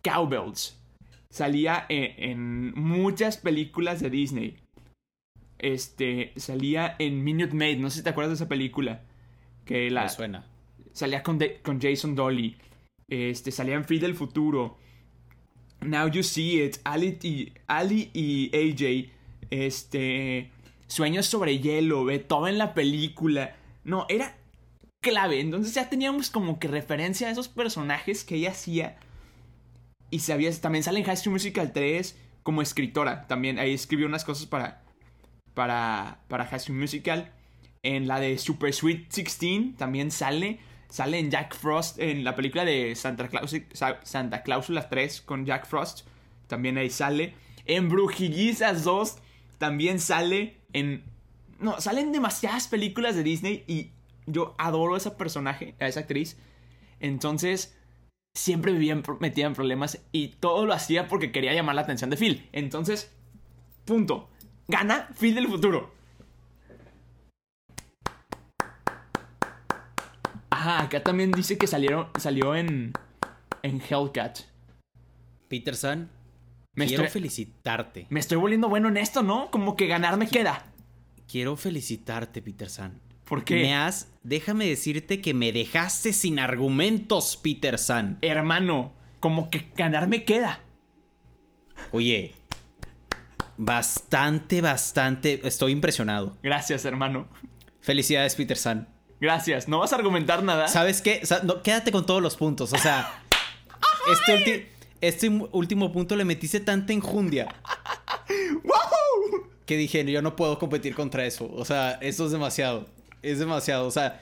Cowbells. 0.04 0.80
Salía 1.30 1.86
en, 1.90 2.30
en 2.30 2.74
muchas 2.76 3.38
películas 3.38 4.00
de 4.00 4.10
Disney. 4.10 4.58
Este, 5.60 6.32
salía 6.36 6.96
en 7.00 7.24
Minute 7.24 7.54
Maid, 7.56 7.80
no 7.80 7.90
sé 7.90 7.98
si 7.98 8.04
te 8.04 8.10
acuerdas 8.12 8.32
de 8.32 8.44
esa 8.44 8.48
película. 8.50 9.02
Que 9.66 9.90
la, 9.90 10.04
Me 10.04 10.10
suena. 10.10 10.46
salía 10.94 11.24
con, 11.24 11.38
De- 11.38 11.60
con 11.62 11.82
Jason 11.82 12.16
Dolly. 12.16 12.56
Este, 13.10 13.52
salía 13.52 13.76
en 13.76 13.86
Free 13.86 14.00
del 14.00 14.16
Futuro. 14.16 14.78
Now 15.82 16.08
You 16.10 16.24
See 16.24 16.64
It. 16.64 16.78
Ali 16.84 17.18
y, 17.22 17.52
Ali 17.68 18.10
y 18.14 18.50
AJ. 18.56 19.12
Este. 19.50 20.50
Sueños 20.88 21.26
sobre 21.26 21.60
hielo. 21.60 22.06
Ve 22.06 22.20
todo 22.20 22.48
en 22.48 22.58
la 22.58 22.74
película. 22.74 23.56
No, 23.84 24.06
era 24.10 24.38
clave. 25.02 25.40
Entonces 25.40 25.74
ya 25.74 25.90
teníamos 25.90 26.30
como 26.30 26.60
que 26.60 26.68
referencia 26.68 27.28
a 27.28 27.32
esos 27.32 27.48
personajes 27.48 28.24
que 28.24 28.36
ella 28.36 28.52
hacía. 28.52 28.98
Y 30.10 30.20
también 30.62 30.84
sale 30.84 31.00
en 31.00 31.06
High 31.06 31.18
School 31.18 31.34
Musical 31.34 31.72
3 31.74 32.18
como 32.44 32.62
escritora. 32.62 33.28
También 33.28 33.60
ahí 33.60 33.74
escribió 33.74 34.08
unas 34.08 34.24
cosas 34.26 34.46
para. 34.46 34.84
Para. 35.54 36.22
Para 36.28 36.46
High 36.46 36.60
School 36.60 36.78
Musical. 36.78 37.32
En 37.84 38.08
la 38.08 38.20
de 38.20 38.38
Super 38.38 38.74
Sweet 38.74 39.14
16 39.14 39.76
también 39.78 40.12
sale. 40.12 40.60
Sale 40.90 41.20
en 41.20 41.30
Jack 41.30 41.56
Frost. 41.56 42.00
En 42.00 42.24
la 42.24 42.36
película 42.36 42.64
de 42.64 42.96
Santa 42.96 43.28
Claus, 43.28 43.54
Sa- 43.74 44.00
Santa 44.04 44.44
Cláusula 44.44 44.88
3 44.90 45.22
con 45.22 45.46
Jack 45.46 45.68
Frost. 45.68 46.08
También 46.48 46.78
ahí 46.78 46.90
sale. 46.90 47.34
En 47.66 47.90
Brujillizas 47.90 48.84
2 48.86 49.18
también 49.58 50.00
sale. 50.00 50.56
En. 50.72 51.04
No, 51.60 51.82
salen 51.82 52.12
demasiadas 52.14 52.68
películas 52.70 53.16
de 53.16 53.24
Disney. 53.24 53.64
Y 53.68 53.92
yo 54.28 54.54
adoro 54.60 54.94
a 54.94 54.98
ese 54.98 55.10
personaje, 55.12 55.76
a 55.80 55.88
esa 55.88 56.02
actriz. 56.02 56.38
Entonces. 57.00 57.74
Siempre 58.36 58.72
vivía 58.72 59.02
metida 59.20 59.48
en 59.48 59.56
problemas. 59.56 60.00
Y 60.12 60.28
todo 60.40 60.68
lo 60.68 60.74
hacía 60.74 61.08
porque 61.08 61.32
quería 61.32 61.54
llamar 61.56 61.74
la 61.74 61.82
atención 61.82 62.12
de 62.12 62.18
Phil. 62.18 62.48
Entonces. 62.52 63.12
Punto. 63.84 64.30
Gana 64.68 65.10
Phil 65.20 65.34
del 65.34 65.48
futuro. 65.48 65.92
Ajá, 70.50 70.82
acá 70.84 71.04
también 71.04 71.32
dice 71.32 71.58
que 71.58 71.68
salieron, 71.68 72.08
salió 72.20 72.56
en, 72.56 72.94
en 73.64 73.82
Hellcat. 73.82 74.40
Peterson, 75.48 76.10
Me 76.74 76.88
quiero 76.88 77.04
estoy, 77.04 77.22
felicitarte. 77.22 78.08
me 78.10 78.20
estoy 78.20 78.38
volviendo 78.38 78.68
bueno 78.68 78.90
en 78.90 78.98
esto, 78.98 79.24
¿no? 79.24 79.50
Como 79.52 79.76
que 79.76 79.88
ganar 79.88 80.18
me 80.18 80.28
queda. 80.28 80.66
Quiero 81.28 81.56
felicitarte, 81.56 82.42
Peterson. 82.42 83.00
¿Por 83.26 83.44
qué? 83.44 83.56
Me 83.62 83.76
has. 83.76 84.12
Déjame 84.28 84.68
decirte 84.68 85.22
que 85.22 85.34
me 85.34 85.54
dejaste 85.54 86.12
sin 86.12 86.38
argumentos, 86.38 87.38
Peterson. 87.38 88.18
Hermano, 88.22 88.92
como 89.22 89.50
que 89.50 89.72
ganar 89.78 90.10
me 90.10 90.26
queda. 90.26 90.60
Oye. 91.94 92.34
Bastante, 93.56 94.60
bastante. 94.60 95.40
Estoy 95.48 95.72
impresionado. 95.72 96.36
Gracias, 96.44 96.84
hermano. 96.84 97.30
Felicidades, 97.80 98.36
Peterson. 98.36 98.90
Gracias. 99.22 99.70
¿No 99.70 99.80
vas 99.80 99.94
a 99.94 99.96
argumentar 99.96 100.44
nada? 100.44 100.68
¿Sabes 100.68 101.02
qué? 101.02 101.22
No, 101.44 101.64
quédate 101.64 101.94
con 101.94 102.06
todos 102.06 102.22
los 102.22 102.36
puntos. 102.36 102.74
O 102.74 102.78
sea, 102.78 103.22
este, 104.12 104.36
ulti- 104.36 104.66
este 105.00 105.30
último 105.30 105.94
punto 105.94 106.18
le 106.18 106.26
metiste 106.26 106.60
tanta 106.60 106.92
enjundia 106.92 107.48
que 109.66 109.78
dije, 109.78 110.04
yo 110.12 110.22
no 110.22 110.36
puedo 110.36 110.60
competir 110.60 110.96
contra 110.96 111.26
eso. 111.26 111.50
O 111.54 111.64
sea, 111.64 111.92
eso 112.02 112.26
es 112.26 112.34
demasiado. 112.34 112.97
Es 113.22 113.40
demasiado. 113.40 113.88
O 113.88 113.92
sea, 113.92 114.22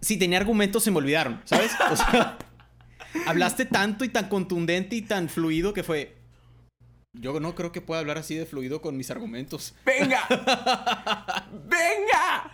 si 0.00 0.18
tenía 0.18 0.38
argumentos 0.38 0.82
se 0.82 0.90
me 0.90 0.98
olvidaron, 0.98 1.40
¿sabes? 1.44 1.72
O 1.90 1.96
sea, 1.96 2.38
hablaste 3.26 3.64
tanto 3.66 4.04
y 4.04 4.08
tan 4.08 4.28
contundente 4.28 4.96
y 4.96 5.02
tan 5.02 5.28
fluido 5.28 5.72
que 5.72 5.82
fue. 5.82 6.16
Yo 7.12 7.40
no 7.40 7.54
creo 7.54 7.72
que 7.72 7.80
pueda 7.80 8.00
hablar 8.00 8.18
así 8.18 8.36
de 8.36 8.46
fluido 8.46 8.80
con 8.80 8.96
mis 8.96 9.10
argumentos. 9.10 9.74
¡Venga! 9.84 10.20
¡Venga! 11.64 12.52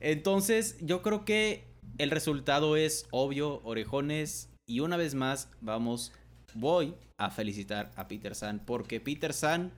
Entonces, 0.00 0.76
yo 0.80 1.00
creo 1.02 1.24
que 1.24 1.64
el 1.98 2.10
resultado 2.10 2.76
es 2.76 3.06
obvio, 3.10 3.60
orejones. 3.62 4.50
Y 4.66 4.80
una 4.80 4.96
vez 4.96 5.14
más, 5.14 5.48
vamos, 5.60 6.12
voy 6.54 6.94
a 7.18 7.30
felicitar 7.30 7.92
a 7.94 8.08
Peter 8.08 8.34
San. 8.34 8.58
Porque 8.58 9.00
Peter 9.00 9.32
San, 9.32 9.72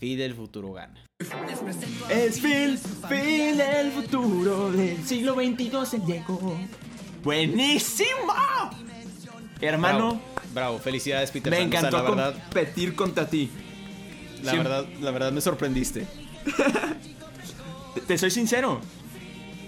Phil 0.00 0.18
del 0.18 0.34
futuro 0.34 0.72
gana. 0.72 0.94
Es 2.08 2.40
Phil, 2.40 2.78
Phil 3.08 3.56
del 3.58 3.92
futuro 3.92 4.72
del 4.72 5.04
siglo 5.06 5.34
XXII 5.34 5.70
se 5.86 5.98
llegó. 6.00 6.56
¡Buenísimo! 7.22 8.32
Hermano, 9.60 9.98
Bravo, 10.14 10.20
bravo, 10.54 10.78
felicidades 10.78 11.30
Peter 11.30 11.50
me 11.50 11.58
San. 11.58 11.68
O 11.68 11.70
sea, 11.70 11.78
encantó 11.80 11.96
la 11.98 12.10
verdad, 12.10 12.42
competir 12.44 12.94
contra 12.96 13.26
ti. 13.28 13.50
la 14.42 14.54
verdad, 14.54 14.86
la 15.00 15.10
verdad 15.10 15.32
me 15.32 15.42
sorprendiste. 15.42 16.06
Te, 17.94 18.00
te 18.06 18.16
soy 18.18 18.30
sincero. 18.30 18.80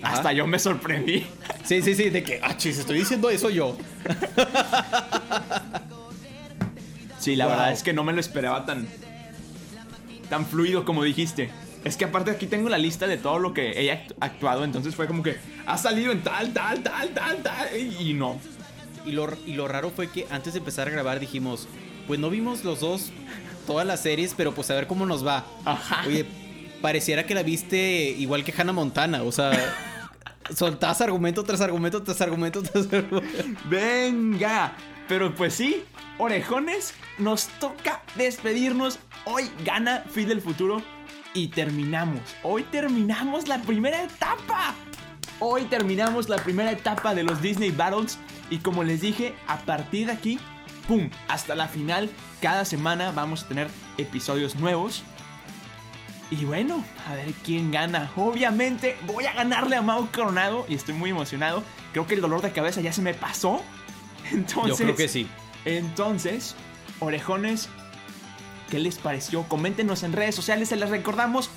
Ajá. 0.02 0.14
Hasta 0.16 0.32
yo 0.32 0.46
me 0.46 0.58
sorprendí. 0.58 1.26
Sí, 1.64 1.82
sí, 1.82 1.94
sí, 1.94 2.08
de 2.08 2.22
que, 2.24 2.40
ah, 2.42 2.56
chis, 2.56 2.78
estoy 2.78 3.00
diciendo 3.00 3.28
eso 3.30 3.50
yo. 3.50 3.76
Sí, 7.20 7.36
la 7.36 7.44
Wow. 7.46 7.52
verdad 7.54 7.72
es 7.72 7.82
que 7.82 7.92
no 7.92 8.02
me 8.02 8.12
lo 8.14 8.18
esperaba 8.20 8.64
tan. 8.66 8.88
Tan 10.32 10.46
fluido 10.46 10.86
como 10.86 11.04
dijiste. 11.04 11.50
Es 11.84 11.98
que 11.98 12.06
aparte 12.06 12.30
aquí 12.30 12.46
tengo 12.46 12.70
la 12.70 12.78
lista 12.78 13.06
de 13.06 13.18
todo 13.18 13.38
lo 13.38 13.52
que 13.52 13.78
ella 13.78 14.06
ha 14.18 14.24
actuado, 14.24 14.64
entonces 14.64 14.94
fue 14.94 15.06
como 15.06 15.22
que 15.22 15.36
ha 15.66 15.76
salido 15.76 16.10
en 16.10 16.22
tal, 16.22 16.54
tal, 16.54 16.82
tal, 16.82 17.10
tal, 17.10 17.42
tal. 17.42 17.78
Y 17.78 18.14
no. 18.14 18.40
Y 19.04 19.12
lo, 19.12 19.28
y 19.44 19.52
lo 19.52 19.68
raro 19.68 19.90
fue 19.90 20.10
que 20.10 20.26
antes 20.30 20.54
de 20.54 20.60
empezar 20.60 20.88
a 20.88 20.90
grabar 20.90 21.20
dijimos, 21.20 21.68
pues 22.06 22.18
no 22.18 22.30
vimos 22.30 22.64
los 22.64 22.80
dos 22.80 23.10
todas 23.66 23.86
las 23.86 24.00
series, 24.00 24.32
pero 24.34 24.54
pues 24.54 24.70
a 24.70 24.74
ver 24.74 24.86
cómo 24.86 25.04
nos 25.04 25.26
va. 25.26 25.44
Ajá. 25.66 26.02
Oye, 26.06 26.24
pareciera 26.80 27.26
que 27.26 27.34
la 27.34 27.42
viste 27.42 27.76
igual 28.16 28.42
que 28.42 28.54
Hannah 28.56 28.72
Montana, 28.72 29.24
o 29.24 29.32
sea, 29.32 29.52
soltás 30.56 31.02
argumento 31.02 31.44
tras 31.44 31.60
argumento 31.60 32.02
tras 32.02 32.22
argumento 32.22 32.62
tras 32.62 32.90
argumento. 32.90 33.22
Venga. 33.68 34.76
Pero 35.08 35.34
pues 35.34 35.52
sí, 35.52 35.84
orejones, 36.16 36.94
nos 37.18 37.48
toca 37.60 38.02
despedirnos. 38.14 38.98
Hoy 39.24 39.48
gana 39.64 40.02
Phil 40.12 40.26
del 40.26 40.40
futuro 40.40 40.82
y 41.32 41.48
terminamos. 41.48 42.20
Hoy 42.42 42.64
terminamos 42.64 43.46
la 43.46 43.62
primera 43.62 44.02
etapa. 44.02 44.74
Hoy 45.38 45.62
terminamos 45.64 46.28
la 46.28 46.36
primera 46.38 46.72
etapa 46.72 47.14
de 47.14 47.22
los 47.22 47.40
Disney 47.40 47.70
Battles 47.70 48.18
y 48.50 48.58
como 48.58 48.82
les 48.82 49.00
dije, 49.00 49.34
a 49.46 49.58
partir 49.58 50.08
de 50.08 50.12
aquí, 50.12 50.40
¡pum! 50.88 51.08
Hasta 51.28 51.54
la 51.54 51.68
final, 51.68 52.10
cada 52.40 52.64
semana 52.64 53.12
vamos 53.12 53.44
a 53.44 53.48
tener 53.48 53.68
episodios 53.96 54.56
nuevos. 54.56 55.04
Y 56.32 56.44
bueno, 56.44 56.84
a 57.08 57.14
ver 57.14 57.32
quién 57.44 57.70
gana. 57.70 58.10
Obviamente 58.16 58.96
voy 59.06 59.26
a 59.26 59.34
ganarle 59.34 59.76
a 59.76 59.82
Mau 59.82 60.08
Coronado 60.10 60.66
y 60.68 60.74
estoy 60.74 60.94
muy 60.94 61.10
emocionado. 61.10 61.62
Creo 61.92 62.08
que 62.08 62.14
el 62.14 62.20
dolor 62.20 62.42
de 62.42 62.50
cabeza 62.50 62.80
ya 62.80 62.92
se 62.92 63.02
me 63.02 63.14
pasó. 63.14 63.62
Entonces, 64.32 64.78
Yo 64.78 64.84
creo 64.84 64.96
que 64.96 65.08
sí. 65.08 65.28
Entonces, 65.64 66.56
orejones, 66.98 67.68
¿qué 68.72 68.78
les 68.78 68.96
pareció? 68.96 69.42
Coméntenos 69.48 70.02
en 70.02 70.14
redes 70.14 70.34
sociales, 70.34 70.70
se 70.70 70.76
les 70.76 70.88
recordamos. 70.88 71.50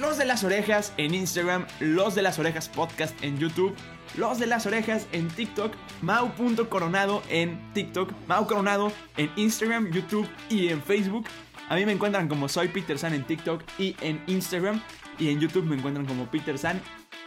Los 0.00 0.16
de 0.16 0.24
las 0.24 0.42
orejas 0.44 0.94
en 0.96 1.14
Instagram, 1.14 1.66
los 1.78 2.14
de 2.14 2.22
las 2.22 2.38
orejas 2.38 2.70
podcast 2.70 3.22
en 3.22 3.38
YouTube, 3.38 3.76
los 4.16 4.38
de 4.38 4.46
las 4.46 4.64
orejas 4.64 5.06
en 5.12 5.28
TikTok, 5.28 5.74
Mau.coronado 6.00 7.22
en 7.28 7.60
TikTok, 7.74 8.14
Mau 8.28 8.46
Coronado 8.46 8.90
en 9.18 9.30
Instagram, 9.36 9.92
YouTube 9.92 10.26
y 10.48 10.68
en 10.68 10.82
Facebook. 10.82 11.26
A 11.68 11.74
mí 11.74 11.84
me 11.84 11.92
encuentran 11.92 12.28
como 12.28 12.48
soy 12.48 12.68
Peter 12.68 12.98
San 12.98 13.12
en 13.12 13.24
TikTok 13.24 13.62
y 13.78 13.94
en 14.00 14.22
Instagram. 14.26 14.82
Y 15.18 15.28
en 15.28 15.38
YouTube 15.38 15.66
me 15.66 15.76
encuentran 15.76 16.06
como 16.06 16.24
Peter 16.30 16.56
San. 16.56 16.80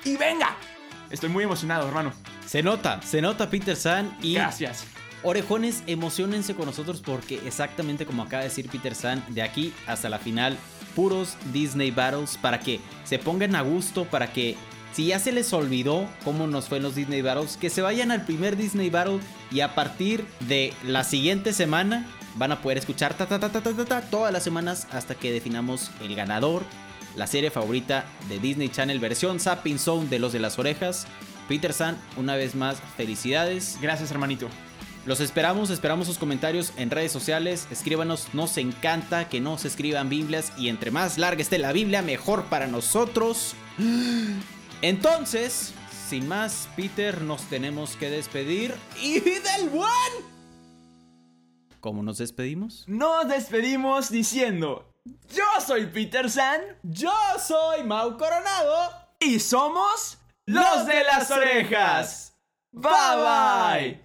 ¡Y 0.03 0.17
venga! 0.17 0.55
Estoy 1.11 1.29
muy 1.29 1.43
emocionado, 1.43 1.87
hermano. 1.87 2.11
Se 2.47 2.63
nota, 2.63 2.99
se 3.03 3.21
nota 3.21 3.51
Peter 3.51 3.75
San 3.75 4.17
y 4.23 4.33
Gracias. 4.33 4.94
Orejones, 5.25 5.83
emocionense 5.87 6.55
con 6.55 6.67
nosotros 6.67 7.01
porque 7.03 7.41
exactamente 7.45 8.05
como 8.05 8.23
acaba 8.23 8.43
de 8.43 8.49
decir 8.49 8.69
Peter 8.69 8.95
San, 8.95 9.23
de 9.33 9.41
aquí 9.41 9.73
hasta 9.87 10.07
la 10.07 10.19
final, 10.19 10.57
puros 10.95 11.35
Disney 11.51 11.91
Battles 11.91 12.37
para 12.37 12.59
que 12.59 12.79
se 13.03 13.19
pongan 13.19 13.55
a 13.55 13.61
gusto, 13.61 14.05
para 14.05 14.31
que 14.31 14.55
si 14.93 15.07
ya 15.07 15.19
se 15.19 15.33
les 15.33 15.51
olvidó 15.51 16.07
cómo 16.23 16.47
nos 16.47 16.69
fue 16.69 16.77
en 16.77 16.83
los 16.83 16.95
Disney 16.95 17.21
Battles, 17.21 17.57
que 17.57 17.69
se 17.69 17.81
vayan 17.81 18.11
al 18.11 18.23
primer 18.23 18.55
Disney 18.55 18.89
Battle 18.89 19.19
y 19.51 19.59
a 19.59 19.75
partir 19.75 20.25
de 20.41 20.73
la 20.85 21.03
siguiente 21.03 21.51
semana 21.51 22.05
van 22.35 22.51
a 22.51 22.61
poder 22.61 22.77
escuchar 22.77 23.13
ta, 23.13 23.25
ta, 23.25 23.39
ta, 23.39 23.49
ta, 23.49 24.01
todas 24.01 24.31
las 24.31 24.43
semanas 24.43 24.87
hasta 24.91 25.15
que 25.15 25.31
definamos 25.31 25.91
el 26.01 26.15
ganador, 26.15 26.63
la 27.15 27.27
serie 27.27 27.49
favorita 27.49 28.05
de 28.29 28.39
Disney 28.39 28.69
Channel 28.69 28.99
versión 28.99 29.39
Sapping 29.39 29.79
Zone 29.79 30.07
de 30.07 30.19
los 30.19 30.33
de 30.33 30.39
las 30.39 30.59
orejas. 30.59 31.07
Peter 31.47 31.73
San, 31.73 31.97
una 32.17 32.35
vez 32.35 32.55
más, 32.55 32.81
felicidades. 32.97 33.77
Gracias, 33.81 34.11
hermanito. 34.11 34.49
Los 35.05 35.19
esperamos, 35.19 35.69
esperamos 35.69 36.07
sus 36.07 36.17
comentarios 36.17 36.73
en 36.77 36.89
redes 36.89 37.11
sociales. 37.11 37.67
Escríbanos, 37.69 38.33
nos 38.33 38.57
encanta 38.57 39.29
que 39.29 39.39
nos 39.39 39.63
escriban 39.63 40.09
Biblias 40.09 40.51
y 40.57 40.67
entre 40.69 40.89
más 40.89 41.19
larga 41.19 41.43
esté 41.43 41.59
la 41.59 41.71
Biblia, 41.71 42.01
mejor 42.01 42.45
para 42.45 42.65
nosotros. 42.65 43.53
Entonces, 44.81 45.73
sin 46.09 46.27
más, 46.27 46.67
Peter, 46.75 47.21
nos 47.21 47.43
tenemos 47.43 47.95
que 47.97 48.09
despedir. 48.09 48.73
¡Y 48.99 49.19
del 49.19 49.69
buen! 49.71 50.35
¿Cómo 51.79 52.01
nos 52.01 52.17
despedimos? 52.17 52.83
Nos 52.87 53.27
despedimos 53.27 54.09
diciendo: 54.09 54.91
Yo 55.35 55.43
soy 55.63 55.85
Peter 55.85 56.31
San 56.31 56.61
Yo 56.81 57.13
soy 57.39 57.83
Mau 57.83 58.17
Coronado. 58.17 58.89
y 59.19 59.39
somos 59.39 60.17
los 60.47 60.87
de 60.87 61.03
las 61.03 61.29
orejas. 61.29 62.35
Bye 62.71 62.91
bye. 62.91 64.04